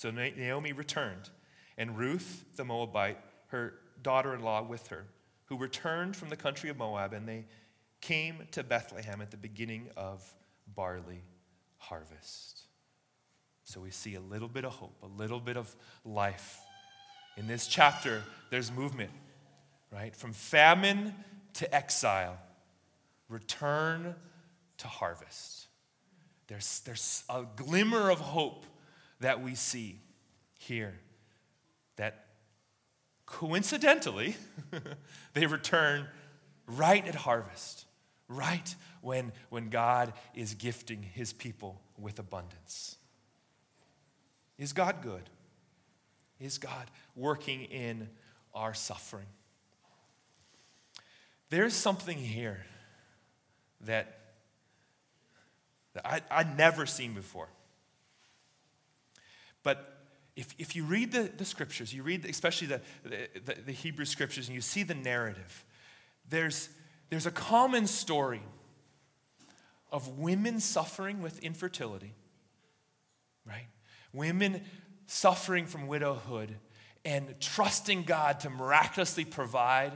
So 0.00 0.10
Naomi 0.10 0.72
returned, 0.72 1.28
and 1.76 1.98
Ruth 1.98 2.46
the 2.56 2.64
Moabite, 2.64 3.18
her 3.48 3.74
daughter 4.00 4.34
in 4.34 4.40
law, 4.40 4.62
with 4.62 4.86
her, 4.86 5.04
who 5.44 5.58
returned 5.58 6.16
from 6.16 6.30
the 6.30 6.36
country 6.36 6.70
of 6.70 6.78
Moab, 6.78 7.12
and 7.12 7.28
they 7.28 7.44
came 8.00 8.48
to 8.52 8.62
Bethlehem 8.62 9.20
at 9.20 9.30
the 9.30 9.36
beginning 9.36 9.90
of 9.98 10.24
barley 10.74 11.22
harvest. 11.76 12.62
So 13.64 13.82
we 13.82 13.90
see 13.90 14.14
a 14.14 14.22
little 14.22 14.48
bit 14.48 14.64
of 14.64 14.72
hope, 14.72 14.96
a 15.02 15.20
little 15.20 15.38
bit 15.38 15.58
of 15.58 15.76
life. 16.06 16.60
In 17.36 17.46
this 17.46 17.66
chapter, 17.66 18.22
there's 18.48 18.72
movement, 18.72 19.10
right? 19.92 20.16
From 20.16 20.32
famine 20.32 21.14
to 21.52 21.74
exile, 21.74 22.38
return 23.28 24.14
to 24.78 24.88
harvest. 24.88 25.66
There's, 26.46 26.80
there's 26.86 27.22
a 27.28 27.44
glimmer 27.54 28.08
of 28.08 28.18
hope 28.18 28.64
that 29.20 29.42
we 29.42 29.54
see 29.54 30.00
here 30.56 30.94
that 31.96 32.26
coincidentally, 33.26 34.36
they 35.34 35.46
return 35.46 36.06
right 36.66 37.06
at 37.06 37.14
harvest, 37.14 37.86
right 38.28 38.74
when, 39.00 39.32
when 39.48 39.68
God 39.68 40.12
is 40.34 40.54
gifting 40.54 41.02
his 41.02 41.32
people 41.32 41.80
with 41.98 42.18
abundance. 42.18 42.96
Is 44.58 44.72
God 44.72 45.02
good? 45.02 45.30
Is 46.38 46.58
God 46.58 46.90
working 47.14 47.64
in 47.64 48.08
our 48.54 48.74
suffering? 48.74 49.26
There's 51.50 51.74
something 51.74 52.16
here 52.16 52.64
that, 53.82 54.18
that 55.94 56.06
I, 56.06 56.20
I'd 56.30 56.56
never 56.56 56.86
seen 56.86 57.14
before. 57.14 57.48
But 59.70 60.00
if, 60.34 60.52
if 60.58 60.74
you 60.74 60.82
read 60.82 61.12
the, 61.12 61.30
the 61.36 61.44
scriptures, 61.44 61.94
you 61.94 62.02
read 62.02 62.24
especially 62.24 62.66
the, 62.66 62.80
the, 63.04 63.54
the 63.66 63.70
Hebrew 63.70 64.04
scriptures, 64.04 64.48
and 64.48 64.54
you 64.56 64.60
see 64.60 64.82
the 64.82 64.96
narrative, 64.96 65.64
there's, 66.28 66.70
there's 67.08 67.26
a 67.26 67.30
common 67.30 67.86
story 67.86 68.42
of 69.92 70.18
women 70.18 70.58
suffering 70.58 71.22
with 71.22 71.38
infertility, 71.38 72.14
right? 73.46 73.68
Women 74.12 74.62
suffering 75.06 75.66
from 75.66 75.86
widowhood 75.86 76.56
and 77.04 77.36
trusting 77.38 78.02
God 78.02 78.40
to 78.40 78.50
miraculously 78.50 79.24
provide 79.24 79.92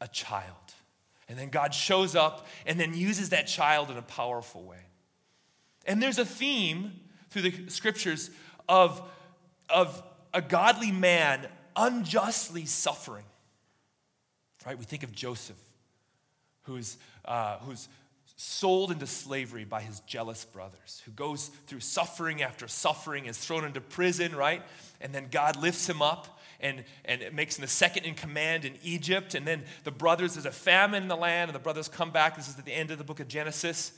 a 0.00 0.08
child. 0.08 0.74
And 1.28 1.38
then 1.38 1.50
God 1.50 1.72
shows 1.72 2.16
up 2.16 2.48
and 2.66 2.80
then 2.80 2.94
uses 2.94 3.28
that 3.28 3.46
child 3.46 3.92
in 3.92 3.96
a 3.96 4.02
powerful 4.02 4.64
way. 4.64 4.86
And 5.86 6.02
there's 6.02 6.18
a 6.18 6.24
theme 6.24 6.94
through 7.30 7.42
the 7.42 7.70
scriptures 7.70 8.30
of, 8.68 9.02
of 9.68 10.02
a 10.34 10.42
godly 10.42 10.92
man 10.92 11.46
unjustly 11.76 12.66
suffering. 12.66 13.24
Right? 14.66 14.78
We 14.78 14.84
think 14.84 15.02
of 15.02 15.12
Joseph, 15.12 15.56
who's, 16.62 16.98
uh, 17.24 17.58
who's 17.58 17.88
sold 18.36 18.92
into 18.92 19.06
slavery 19.06 19.64
by 19.64 19.80
his 19.80 20.00
jealous 20.00 20.44
brothers, 20.44 21.02
who 21.04 21.12
goes 21.12 21.48
through 21.66 21.80
suffering 21.80 22.42
after 22.42 22.68
suffering, 22.68 23.26
is 23.26 23.38
thrown 23.38 23.64
into 23.64 23.80
prison, 23.80 24.34
right? 24.34 24.62
And 25.00 25.14
then 25.14 25.28
God 25.30 25.56
lifts 25.56 25.88
him 25.88 26.02
up 26.02 26.38
and, 26.60 26.84
and 27.04 27.22
makes 27.32 27.56
him 27.58 27.62
the 27.62 27.68
second 27.68 28.04
in 28.04 28.14
command 28.14 28.64
in 28.64 28.74
Egypt. 28.82 29.34
And 29.34 29.46
then 29.46 29.64
the 29.84 29.90
brothers, 29.90 30.34
there's 30.34 30.46
a 30.46 30.50
famine 30.50 31.04
in 31.04 31.08
the 31.08 31.16
land, 31.16 31.48
and 31.48 31.54
the 31.54 31.60
brothers 31.60 31.88
come 31.88 32.10
back. 32.10 32.36
This 32.36 32.48
is 32.48 32.58
at 32.58 32.64
the 32.64 32.74
end 32.74 32.90
of 32.90 32.98
the 32.98 33.04
book 33.04 33.20
of 33.20 33.28
Genesis. 33.28 33.92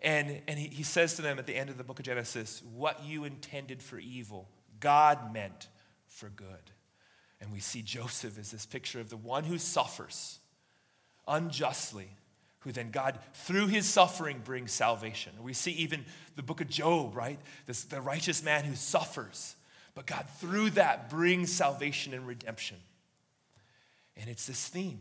And, 0.00 0.42
and 0.48 0.58
he, 0.58 0.68
he 0.68 0.82
says 0.82 1.14
to 1.16 1.22
them 1.22 1.38
at 1.38 1.46
the 1.46 1.56
end 1.56 1.70
of 1.70 1.78
the 1.78 1.84
book 1.84 1.98
of 1.98 2.04
Genesis, 2.04 2.62
What 2.74 3.04
you 3.04 3.24
intended 3.24 3.82
for 3.82 3.98
evil, 3.98 4.48
God 4.80 5.32
meant 5.32 5.68
for 6.06 6.28
good. 6.28 6.70
And 7.40 7.52
we 7.52 7.60
see 7.60 7.82
Joseph 7.82 8.38
as 8.38 8.50
this 8.50 8.66
picture 8.66 9.00
of 9.00 9.10
the 9.10 9.16
one 9.16 9.44
who 9.44 9.58
suffers 9.58 10.38
unjustly, 11.26 12.08
who 12.60 12.72
then 12.72 12.90
God, 12.90 13.18
through 13.34 13.66
his 13.66 13.86
suffering, 13.86 14.40
brings 14.42 14.72
salvation. 14.72 15.32
We 15.42 15.52
see 15.52 15.72
even 15.72 16.04
the 16.36 16.42
book 16.42 16.60
of 16.60 16.68
Job, 16.68 17.16
right? 17.16 17.38
This, 17.66 17.84
the 17.84 18.00
righteous 18.00 18.42
man 18.42 18.64
who 18.64 18.74
suffers, 18.74 19.56
but 19.94 20.06
God, 20.06 20.26
through 20.38 20.70
that, 20.70 21.08
brings 21.10 21.52
salvation 21.52 22.14
and 22.14 22.26
redemption. 22.26 22.78
And 24.16 24.28
it's 24.28 24.46
this 24.46 24.68
theme. 24.68 24.98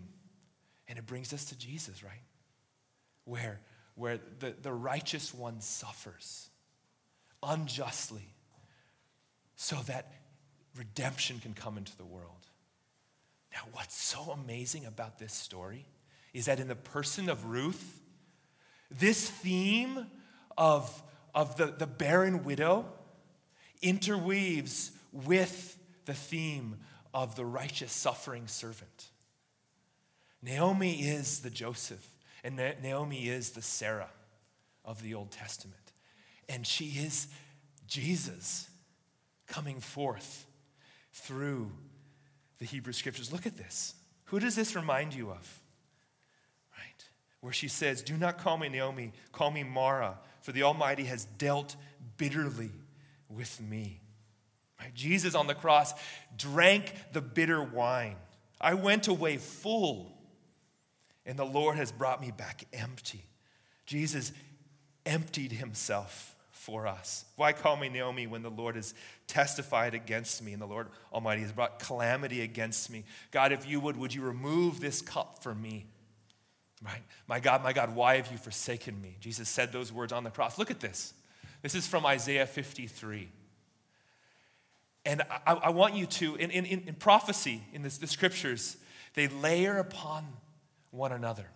And 0.88 1.00
it 1.00 1.06
brings 1.06 1.34
us 1.34 1.46
to 1.46 1.58
Jesus, 1.58 2.04
right? 2.04 2.22
Where, 3.26 3.60
where 3.96 4.20
the, 4.40 4.56
the 4.62 4.74
righteous 4.74 5.34
one 5.34 5.62
suffers 5.62 6.50
unjustly 7.42 8.34
so 9.56 9.76
that 9.88 10.14
redemption 10.76 11.40
can 11.40 11.54
come 11.54 11.78
into 11.78 11.96
the 11.98 12.06
world. 12.06 12.48
Now, 13.54 13.62
what's 13.74 13.96
so 13.96 14.32
amazing 14.32 14.86
about 14.86 15.20
this 15.20 15.34
story 15.34 15.86
is 16.34 16.46
that 16.46 16.60
in 16.60 16.68
the 16.68 16.76
person 16.76 17.30
of 17.30 17.46
Ruth, 17.46 18.02
this 18.90 19.30
theme 19.30 20.08
of, 20.58 21.04
of 21.36 21.56
the, 21.58 21.68
the 21.68 21.88
barren 21.88 22.44
widow 22.44 22.86
interweaves 23.82 24.92
with 25.12 25.78
the 26.06 26.14
theme 26.14 26.78
of 27.14 27.36
the 27.36 27.46
righteous 27.46 27.92
suffering 27.92 28.48
servant. 28.48 29.10
Naomi 30.42 31.02
is 31.02 31.40
the 31.40 31.50
Joseph, 31.50 32.06
and 32.44 32.56
Naomi 32.56 33.30
is 33.30 33.52
the 33.52 33.62
Sarah 33.62 34.10
of 34.84 35.02
the 35.02 35.14
Old 35.14 35.32
Testament. 35.32 35.94
And 36.50 36.68
she 36.68 36.86
is 36.86 37.28
Jesus 37.88 38.70
coming 39.48 39.80
forth 39.80 40.46
through 41.14 41.72
the 42.60 42.66
Hebrew 42.66 42.94
scriptures. 42.94 43.32
Look 43.32 43.46
at 43.46 43.58
this. 43.58 43.94
Who 44.26 44.40
does 44.40 44.56
this 44.56 44.76
remind 44.76 45.14
you 45.14 45.30
of? 45.30 45.62
Right? 46.78 47.06
Where 47.42 47.54
she 47.54 47.68
says, 47.68 48.02
Do 48.02 48.18
not 48.18 48.38
call 48.38 48.58
me 48.58 48.70
Naomi, 48.70 49.14
call 49.32 49.52
me 49.52 49.64
Mara, 49.64 50.18
for 50.42 50.52
the 50.52 50.64
Almighty 50.64 51.04
has 51.06 51.26
dealt 51.26 51.76
bitterly 52.18 52.72
with 53.30 53.62
me. 53.62 54.02
Right? 54.80 54.94
Jesus 54.94 55.36
on 55.36 55.48
the 55.48 55.56
cross 55.56 55.94
drank 56.36 56.94
the 57.14 57.22
bitter 57.22 57.64
wine. 57.64 58.16
I 58.60 58.74
went 58.74 59.08
away 59.08 59.38
full, 59.38 60.13
and 61.26 61.38
the 61.38 61.46
Lord 61.46 61.78
has 61.78 61.92
brought 61.92 62.22
me 62.22 62.32
back 62.32 62.66
empty. 62.74 63.26
Jesus 63.86 64.32
emptied 65.06 65.52
himself 65.52 66.36
for 66.52 66.88
us. 66.88 67.26
Why 67.36 67.52
call 67.52 67.76
me 67.76 67.90
Naomi 67.90 68.26
when 68.26 68.42
the 68.42 68.50
Lord 68.50 68.76
has 68.76 68.94
testified 69.28 69.94
against 69.94 70.42
me 70.42 70.54
and 70.54 70.62
the 70.62 70.66
Lord 70.66 70.88
Almighty 71.12 71.42
has 71.42 71.52
brought 71.52 71.80
calamity 71.80 72.42
against 72.42 72.90
me? 72.90 73.04
God, 73.32 73.52
if 73.52 73.68
you 73.68 73.80
would, 73.82 73.98
would 73.98 74.14
you 74.14 74.22
remove 74.22 74.80
this 74.80 75.02
cup 75.02 75.44
from 75.44 75.62
me? 75.62 75.86
Right? 76.84 77.02
My 77.28 77.40
God, 77.40 77.64
my 77.64 77.74
God, 77.74 77.96
why 77.96 78.16
have 78.16 78.32
you 78.32 78.38
forsaken 78.38 79.02
me? 79.02 79.18
Jesus 79.20 79.50
said 79.50 79.72
those 79.72 79.92
words 79.92 80.14
on 80.14 80.24
the 80.24 80.30
cross. 80.30 80.58
Look 80.58 80.72
at 80.72 80.80
this. 80.80 81.14
This 81.62 81.76
is 81.76 81.88
from 81.88 82.06
Isaiah 82.06 82.46
53. 82.46 83.30
And 85.06 85.22
I, 85.46 85.54
I 85.54 85.70
want 85.70 85.96
you 85.96 86.06
to, 86.06 86.36
in, 86.36 86.50
in, 86.52 86.66
in 86.66 86.96
prophecy, 86.96 87.62
in 87.74 87.84
this, 87.84 87.98
the 87.98 88.08
scriptures, 88.08 88.78
they 89.16 89.28
layer 89.28 89.78
upon 89.78 90.26
one 90.94 91.12
another. 91.12 91.50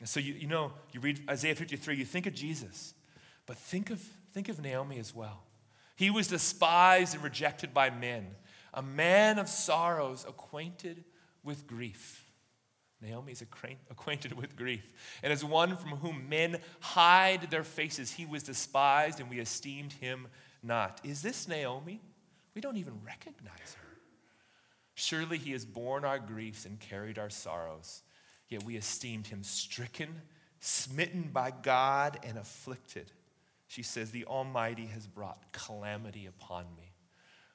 And 0.00 0.08
so 0.08 0.20
you, 0.20 0.34
you 0.34 0.46
know, 0.46 0.72
you 0.92 1.00
read 1.00 1.20
Isaiah 1.28 1.54
53, 1.54 1.96
you 1.96 2.04
think 2.04 2.26
of 2.26 2.34
Jesus, 2.34 2.94
but 3.46 3.56
think 3.56 3.90
of 3.90 4.02
Think 4.34 4.48
of 4.48 4.60
Naomi 4.60 4.98
as 4.98 5.14
well. 5.14 5.44
He 5.94 6.10
was 6.10 6.26
despised 6.26 7.14
and 7.14 7.22
rejected 7.22 7.72
by 7.72 7.88
men, 7.88 8.34
a 8.74 8.82
man 8.82 9.38
of 9.38 9.48
sorrows, 9.48 10.26
acquainted 10.28 11.04
with 11.44 11.68
grief. 11.68 12.28
Naomi 13.00 13.30
is 13.30 13.42
acquainted 13.42 14.32
with 14.32 14.56
grief. 14.56 14.92
And 15.22 15.32
as 15.32 15.44
one 15.44 15.76
from 15.76 15.90
whom 15.90 16.28
men 16.28 16.58
hide 16.80 17.48
their 17.50 17.62
faces, 17.62 18.10
he 18.10 18.26
was 18.26 18.42
despised 18.42 19.20
and 19.20 19.30
we 19.30 19.38
esteemed 19.38 19.92
him 19.92 20.26
not. 20.64 21.00
Is 21.04 21.22
this 21.22 21.46
Naomi? 21.46 22.00
We 22.54 22.60
don't 22.60 22.76
even 22.76 22.98
recognize 23.04 23.74
her. 23.74 23.98
Surely 24.94 25.38
he 25.38 25.52
has 25.52 25.64
borne 25.64 26.04
our 26.04 26.18
griefs 26.18 26.64
and 26.64 26.80
carried 26.80 27.18
our 27.18 27.30
sorrows, 27.30 28.02
yet 28.48 28.64
we 28.64 28.76
esteemed 28.76 29.26
him 29.26 29.42
stricken, 29.42 30.22
smitten 30.60 31.30
by 31.32 31.52
God, 31.62 32.18
and 32.22 32.38
afflicted. 32.38 33.10
She 33.66 33.82
says, 33.82 34.10
The 34.10 34.26
Almighty 34.26 34.86
has 34.86 35.06
brought 35.06 35.52
calamity 35.52 36.26
upon 36.26 36.64
me. 36.76 36.92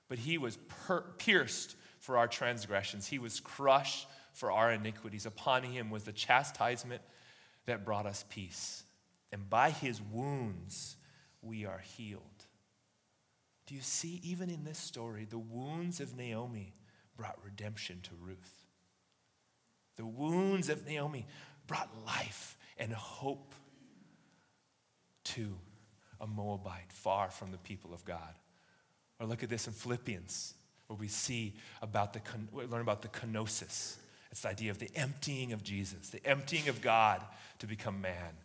But 0.07 0.17
he 0.19 0.37
was 0.37 0.57
per- 0.85 1.01
pierced 1.17 1.75
for 1.99 2.17
our 2.17 2.27
transgressions, 2.27 3.07
he 3.07 3.19
was 3.19 3.39
crushed 3.39 4.07
for 4.33 4.51
our 4.51 4.71
iniquities. 4.71 5.25
Upon 5.25 5.63
him 5.63 5.89
was 5.89 6.05
the 6.05 6.13
chastisement 6.13 7.01
that 7.65 7.85
brought 7.85 8.05
us 8.05 8.25
peace. 8.29 8.83
And 9.31 9.49
by 9.49 9.69
his 9.69 10.01
wounds 10.01 10.95
we 11.41 11.65
are 11.65 11.79
healed. 11.79 12.23
Do 13.67 13.75
you 13.75 13.81
see, 13.81 14.19
even 14.23 14.49
in 14.49 14.63
this 14.63 14.79
story, 14.79 15.27
the 15.29 15.37
wounds 15.37 15.99
of 15.99 16.17
Naomi 16.17 16.73
brought 17.15 17.37
redemption 17.45 17.99
to 18.03 18.11
Ruth? 18.19 18.58
The 19.99 20.05
wounds 20.05 20.69
of 20.69 20.87
Naomi 20.87 21.27
brought 21.67 21.89
life 22.07 22.55
and 22.77 22.93
hope 22.93 23.53
to 25.25 25.57
a 26.21 26.25
Moabite 26.25 26.89
far 26.89 27.29
from 27.29 27.51
the 27.51 27.57
people 27.57 27.93
of 27.93 28.05
God. 28.05 28.33
Or 29.19 29.27
look 29.27 29.43
at 29.43 29.49
this 29.49 29.67
in 29.67 29.73
Philippians, 29.73 30.53
where 30.87 30.95
we 30.95 31.09
see 31.09 31.53
about 31.81 32.13
the, 32.13 32.21
we 32.53 32.63
learn 32.63 32.79
about 32.79 33.01
the 33.01 33.09
kenosis. 33.09 33.97
It's 34.31 34.43
the 34.43 34.49
idea 34.49 34.71
of 34.71 34.79
the 34.79 34.89
emptying 34.95 35.51
of 35.51 35.65
Jesus, 35.65 36.11
the 36.11 36.25
emptying 36.25 36.69
of 36.69 36.81
God 36.81 37.21
to 37.57 37.67
become 37.67 37.99
man. 37.99 38.37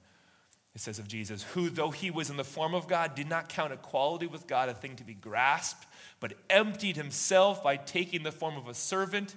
It 0.75 0.81
says 0.81 0.99
of 0.99 1.07
Jesus, 1.07 1.45
who, 1.45 1.71
though 1.71 1.93
he 1.93 2.11
was 2.11 2.31
in 2.31 2.37
the 2.37 2.43
form 2.43 2.75
of 2.75 2.89
God, 2.89 3.15
did 3.15 3.29
not 3.29 3.49
count 3.49 3.73
equality 3.73 4.27
with 4.27 4.49
God 4.49 4.69
a 4.69 4.75
thing 4.75 4.97
to 4.97 5.05
be 5.05 5.15
grasped, 5.15 5.87
but 6.19 6.33
emptied 6.51 6.97
himself 6.97 7.63
by 7.63 7.77
taking 7.77 8.25
the 8.25 8.33
form 8.33 8.57
of 8.57 8.67
a 8.67 8.75
servant, 8.75 9.37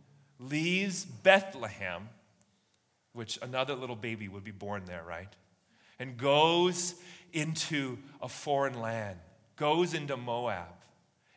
leaves 0.41 1.05
Bethlehem 1.05 2.09
which 3.13 3.37
another 3.41 3.75
little 3.75 3.95
baby 3.95 4.27
would 4.27 4.43
be 4.43 4.51
born 4.51 4.85
there, 4.85 5.03
right? 5.03 5.33
And 5.99 6.17
goes 6.17 6.95
into 7.33 7.97
a 8.21 8.29
foreign 8.29 8.79
land, 8.79 9.19
goes 9.55 9.93
into 9.93 10.17
Moab, 10.17 10.73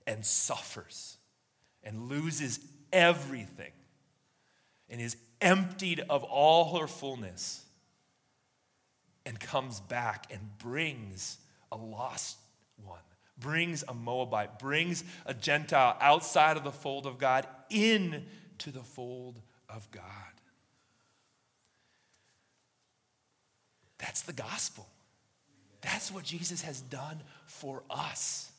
and 0.06 0.24
suffers 0.24 1.16
and 1.82 2.08
loses 2.08 2.60
everything 2.92 3.72
and 4.88 5.00
is 5.00 5.16
emptied 5.40 6.02
of 6.08 6.22
all 6.24 6.78
her 6.78 6.86
fullness 6.86 7.64
and 9.26 9.38
comes 9.40 9.80
back 9.80 10.26
and 10.30 10.58
brings 10.58 11.38
a 11.72 11.76
lost 11.76 12.36
one, 12.76 13.00
brings 13.38 13.82
a 13.88 13.94
Moabite, 13.94 14.58
brings 14.58 15.02
a 15.26 15.34
Gentile 15.34 15.96
outside 16.00 16.56
of 16.56 16.64
the 16.64 16.72
fold 16.72 17.06
of 17.06 17.18
God 17.18 17.46
into 18.54 18.70
the 18.70 18.84
fold 18.84 19.40
of 19.68 19.90
God. 19.90 20.04
That's 23.98 24.22
the 24.22 24.32
gospel. 24.32 24.86
That's 25.80 26.12
what 26.12 26.24
Jesus 26.24 26.62
has 26.62 26.80
done 26.80 27.20
for 27.46 27.82
us. 27.90 28.50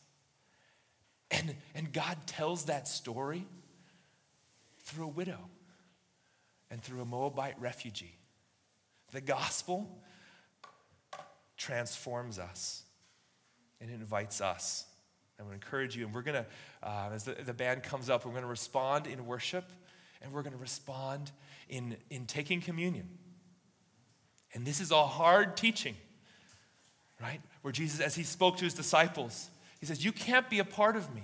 And, 1.32 1.56
and 1.74 1.91
God 1.91 2.18
tells 2.28 2.66
that 2.66 2.88
story 2.88 3.46
through 4.84 5.06
a 5.06 5.10
widow 5.10 5.39
and 6.70 6.82
through 6.82 7.02
a 7.02 7.06
Moabite 7.06 7.60
refugee. 7.60 8.16
The 9.12 9.22
gospel 9.22 9.89
transforms 11.58 12.38
us 12.38 12.84
and 13.80 13.89
invites 13.89 14.41
us. 14.41 14.86
I 15.39 15.43
would 15.43 15.54
encourage 15.54 15.96
you, 15.96 16.06
and 16.06 16.14
we're 16.14 16.22
going 16.22 16.43
to, 16.43 16.46
uh, 16.84 17.10
as 17.14 17.24
the, 17.24 17.34
the 17.34 17.54
band 17.54 17.84
comes 17.84 18.10
up, 18.10 18.26
we're 18.26 18.32
going 18.32 18.43
to 18.43 18.50
respond 18.50 19.08
in 19.08 19.26
worship 19.26 19.66
and 20.26 20.34
we're 20.34 20.41
going 20.41 20.53
to 20.53 20.59
respond 20.59 21.32
in, 21.69 21.95
in 22.09 22.26
taking 22.26 22.59
communion. 22.59 23.07
And 24.55 24.65
this 24.65 24.82
is 24.82 24.91
a 24.91 25.05
hard 25.05 25.55
teaching, 25.55 25.95
right? 27.21 27.39
Where 27.61 27.71
Jesus, 27.71 27.99
as 27.99 28.15
he 28.15 28.23
spoke 28.23 28.57
to 28.57 28.65
his 28.65 28.73
disciples, 28.73 29.49
he 29.80 29.86
says, 29.86 30.03
You 30.03 30.11
can't 30.11 30.49
be 30.49 30.59
a 30.59 30.65
part 30.65 30.95
of 30.95 31.13
me 31.13 31.21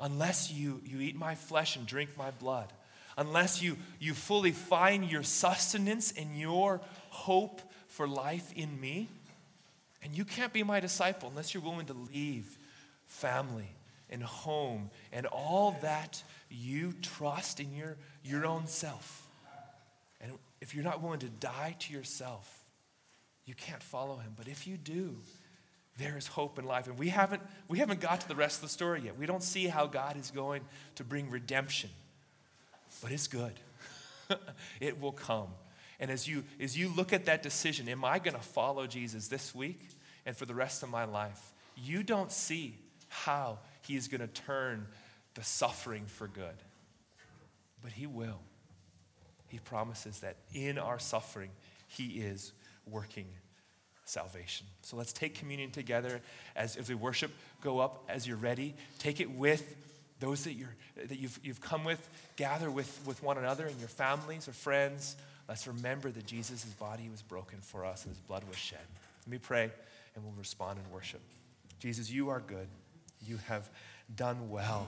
unless 0.00 0.50
you, 0.50 0.80
you 0.86 1.00
eat 1.00 1.16
my 1.16 1.34
flesh 1.34 1.76
and 1.76 1.86
drink 1.86 2.10
my 2.16 2.30
blood, 2.30 2.72
unless 3.18 3.60
you, 3.60 3.76
you 4.00 4.14
fully 4.14 4.52
find 4.52 5.10
your 5.10 5.22
sustenance 5.22 6.12
and 6.12 6.38
your 6.38 6.80
hope 7.10 7.60
for 7.88 8.08
life 8.08 8.52
in 8.56 8.80
me. 8.80 9.08
And 10.02 10.16
you 10.16 10.24
can't 10.24 10.52
be 10.52 10.62
my 10.62 10.80
disciple 10.80 11.28
unless 11.28 11.52
you're 11.52 11.62
willing 11.62 11.86
to 11.86 11.96
leave 12.12 12.56
family 13.06 13.68
and 14.10 14.22
home 14.22 14.90
and 15.12 15.26
all 15.26 15.76
that 15.82 16.22
you 16.50 16.94
trust 17.02 17.60
in 17.60 17.74
your, 17.74 17.96
your 18.24 18.46
own 18.46 18.66
self. 18.66 19.28
And 20.20 20.32
if 20.60 20.74
you're 20.74 20.84
not 20.84 21.02
willing 21.02 21.20
to 21.20 21.28
die 21.28 21.76
to 21.80 21.92
yourself, 21.92 22.64
you 23.44 23.54
can't 23.54 23.82
follow 23.82 24.16
him. 24.16 24.32
But 24.36 24.48
if 24.48 24.66
you 24.66 24.76
do, 24.76 25.16
there 25.98 26.16
is 26.16 26.26
hope 26.26 26.58
in 26.58 26.64
life. 26.64 26.86
And 26.86 26.98
we 26.98 27.08
haven't, 27.08 27.42
we 27.68 27.78
haven't 27.78 28.00
got 28.00 28.20
to 28.20 28.28
the 28.28 28.36
rest 28.36 28.56
of 28.56 28.62
the 28.62 28.68
story 28.68 29.02
yet. 29.04 29.18
We 29.18 29.26
don't 29.26 29.42
see 29.42 29.66
how 29.66 29.86
God 29.86 30.16
is 30.16 30.30
going 30.30 30.62
to 30.96 31.04
bring 31.04 31.30
redemption. 31.30 31.90
But 33.02 33.12
it's 33.12 33.28
good. 33.28 33.52
it 34.80 35.00
will 35.00 35.12
come. 35.12 35.48
And 35.98 36.10
as 36.10 36.28
you, 36.28 36.44
as 36.60 36.76
you 36.76 36.88
look 36.88 37.12
at 37.12 37.24
that 37.26 37.42
decision, 37.42 37.88
am 37.88 38.04
I 38.04 38.18
going 38.18 38.34
to 38.36 38.42
follow 38.42 38.86
Jesus 38.86 39.28
this 39.28 39.54
week 39.54 39.80
and 40.26 40.36
for 40.36 40.44
the 40.44 40.54
rest 40.54 40.82
of 40.82 40.90
my 40.90 41.04
life? 41.04 41.52
You 41.76 42.02
don't 42.02 42.30
see 42.30 42.76
how 43.08 43.58
he 43.86 43.96
is 43.96 44.08
going 44.08 44.20
to 44.20 44.26
turn 44.26 44.86
the 45.34 45.44
suffering 45.44 46.04
for 46.06 46.26
good. 46.26 46.56
But 47.82 47.92
he 47.92 48.06
will. 48.06 48.40
He 49.48 49.58
promises 49.58 50.20
that 50.20 50.36
in 50.52 50.78
our 50.78 50.98
suffering, 50.98 51.50
he 51.88 52.06
is 52.20 52.52
working 52.88 53.26
salvation. 54.04 54.66
So 54.82 54.96
let's 54.96 55.12
take 55.12 55.34
communion 55.34 55.70
together 55.70 56.20
as, 56.54 56.76
as 56.76 56.88
we 56.88 56.94
worship, 56.94 57.30
go 57.60 57.78
up 57.78 58.04
as 58.08 58.26
you're 58.26 58.36
ready. 58.36 58.74
Take 58.98 59.20
it 59.20 59.30
with 59.30 59.76
those 60.20 60.44
that, 60.44 60.54
you're, 60.54 60.74
that 60.96 61.18
you've, 61.18 61.38
you've 61.42 61.60
come 61.60 61.84
with. 61.84 62.08
Gather 62.36 62.70
with, 62.70 63.00
with 63.06 63.22
one 63.22 63.38
another 63.38 63.66
and 63.66 63.78
your 63.78 63.88
families 63.88 64.48
or 64.48 64.52
friends. 64.52 65.16
Let's 65.48 65.66
remember 65.66 66.10
that 66.10 66.26
Jesus' 66.26 66.64
body 66.64 67.08
was 67.08 67.22
broken 67.22 67.58
for 67.60 67.84
us 67.84 68.04
and 68.04 68.14
his 68.14 68.20
blood 68.22 68.42
was 68.48 68.56
shed. 68.56 68.78
Let 69.26 69.30
me 69.30 69.38
pray 69.38 69.70
and 70.14 70.24
we'll 70.24 70.34
respond 70.34 70.78
in 70.84 70.92
worship. 70.92 71.20
Jesus, 71.78 72.10
you 72.10 72.30
are 72.30 72.40
good. 72.40 72.68
You 73.20 73.38
have 73.48 73.70
done 74.14 74.48
well. 74.50 74.86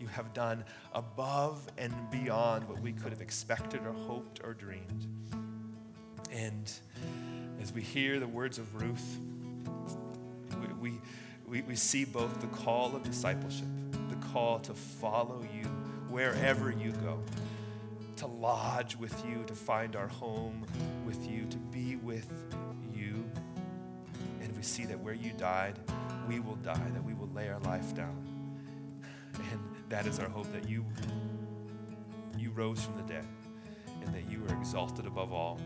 You 0.00 0.08
have 0.08 0.34
done 0.34 0.64
above 0.92 1.64
and 1.78 1.94
beyond 2.10 2.68
what 2.68 2.80
we 2.80 2.92
could 2.92 3.12
have 3.12 3.20
expected 3.20 3.80
or 3.86 3.92
hoped 3.92 4.40
or 4.42 4.54
dreamed. 4.54 5.06
And 6.32 6.72
as 7.60 7.72
we 7.72 7.82
hear 7.82 8.18
the 8.18 8.26
words 8.26 8.58
of 8.58 8.74
Ruth, 8.74 9.18
we, 10.80 10.98
we, 11.46 11.62
we 11.62 11.76
see 11.76 12.04
both 12.04 12.40
the 12.40 12.48
call 12.48 12.96
of 12.96 13.04
discipleship, 13.04 13.68
the 14.08 14.16
call 14.32 14.58
to 14.60 14.74
follow 14.74 15.46
you 15.54 15.64
wherever 16.08 16.70
you 16.70 16.90
go, 16.92 17.22
to 18.16 18.26
lodge 18.26 18.96
with 18.96 19.24
you, 19.24 19.44
to 19.46 19.54
find 19.54 19.94
our 19.94 20.08
home 20.08 20.66
with 21.06 21.30
you, 21.30 21.46
to 21.46 21.56
be 21.56 21.96
with 21.96 22.28
you. 22.92 23.24
And 24.40 24.56
we 24.56 24.62
see 24.62 24.84
that 24.86 24.98
where 24.98 25.14
you 25.14 25.32
died, 25.32 25.78
we 26.28 26.40
will 26.40 26.56
die, 26.56 26.88
that 26.92 27.04
we 27.04 27.14
will 27.14 27.21
lay 27.34 27.48
our 27.48 27.60
life 27.60 27.94
down. 27.94 28.16
And 29.34 29.60
that 29.88 30.06
is 30.06 30.18
our 30.18 30.28
hope 30.28 30.52
that 30.52 30.68
you, 30.68 30.84
you 32.38 32.50
rose 32.50 32.82
from 32.82 32.96
the 32.96 33.02
dead 33.02 33.26
and 34.04 34.14
that 34.14 34.30
you 34.30 34.42
are 34.48 34.58
exalted 34.58 35.06
above 35.06 35.32
all. 35.32 35.60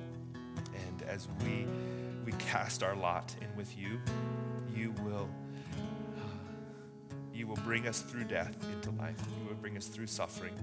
And 0.74 1.02
as 1.08 1.28
we, 1.42 1.66
we 2.24 2.32
cast 2.32 2.82
our 2.82 2.94
lot 2.94 3.34
in 3.40 3.56
with 3.56 3.76
you, 3.76 4.00
you 4.74 4.92
will, 5.04 5.28
you 7.32 7.46
will 7.46 7.56
bring 7.56 7.86
us 7.86 8.00
through 8.00 8.24
death 8.24 8.56
into 8.72 8.90
life. 8.90 9.18
You 9.40 9.48
will 9.48 9.56
bring 9.56 9.76
us 9.76 9.86
through 9.86 10.06
suffering 10.06 10.54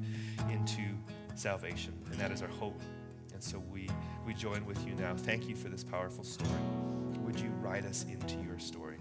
into 0.51 0.83
salvation. 1.35 1.93
And 2.11 2.19
that 2.19 2.31
is 2.31 2.41
our 2.41 2.47
hope. 2.47 2.81
And 3.33 3.43
so 3.43 3.59
we, 3.71 3.89
we 4.25 4.33
join 4.33 4.65
with 4.65 4.85
you 4.87 4.93
now. 4.95 5.15
Thank 5.15 5.49
you 5.49 5.55
for 5.55 5.69
this 5.69 5.83
powerful 5.83 6.23
story. 6.23 6.51
Would 7.21 7.39
you 7.39 7.49
write 7.61 7.85
us 7.85 8.05
into 8.09 8.35
your 8.43 8.59
story? 8.59 8.97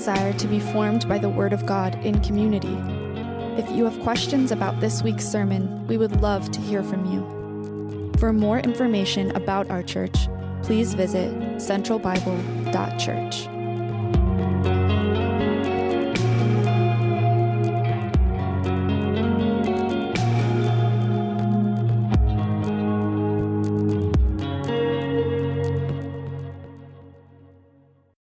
Desire 0.00 0.32
to 0.32 0.48
be 0.48 0.58
formed 0.58 1.06
by 1.06 1.18
the 1.18 1.28
Word 1.28 1.52
of 1.52 1.66
God 1.66 1.94
in 2.06 2.22
community. 2.22 2.74
If 3.60 3.70
you 3.70 3.84
have 3.84 4.00
questions 4.00 4.50
about 4.50 4.80
this 4.80 5.02
week's 5.02 5.26
sermon, 5.26 5.86
we 5.88 5.98
would 5.98 6.22
love 6.22 6.50
to 6.52 6.60
hear 6.62 6.82
from 6.82 7.04
you. 7.04 8.10
For 8.18 8.32
more 8.32 8.60
information 8.60 9.30
about 9.36 9.70
our 9.70 9.82
church, 9.82 10.16
please 10.62 10.94
visit 10.94 11.30
centralbible.church. 11.58 13.49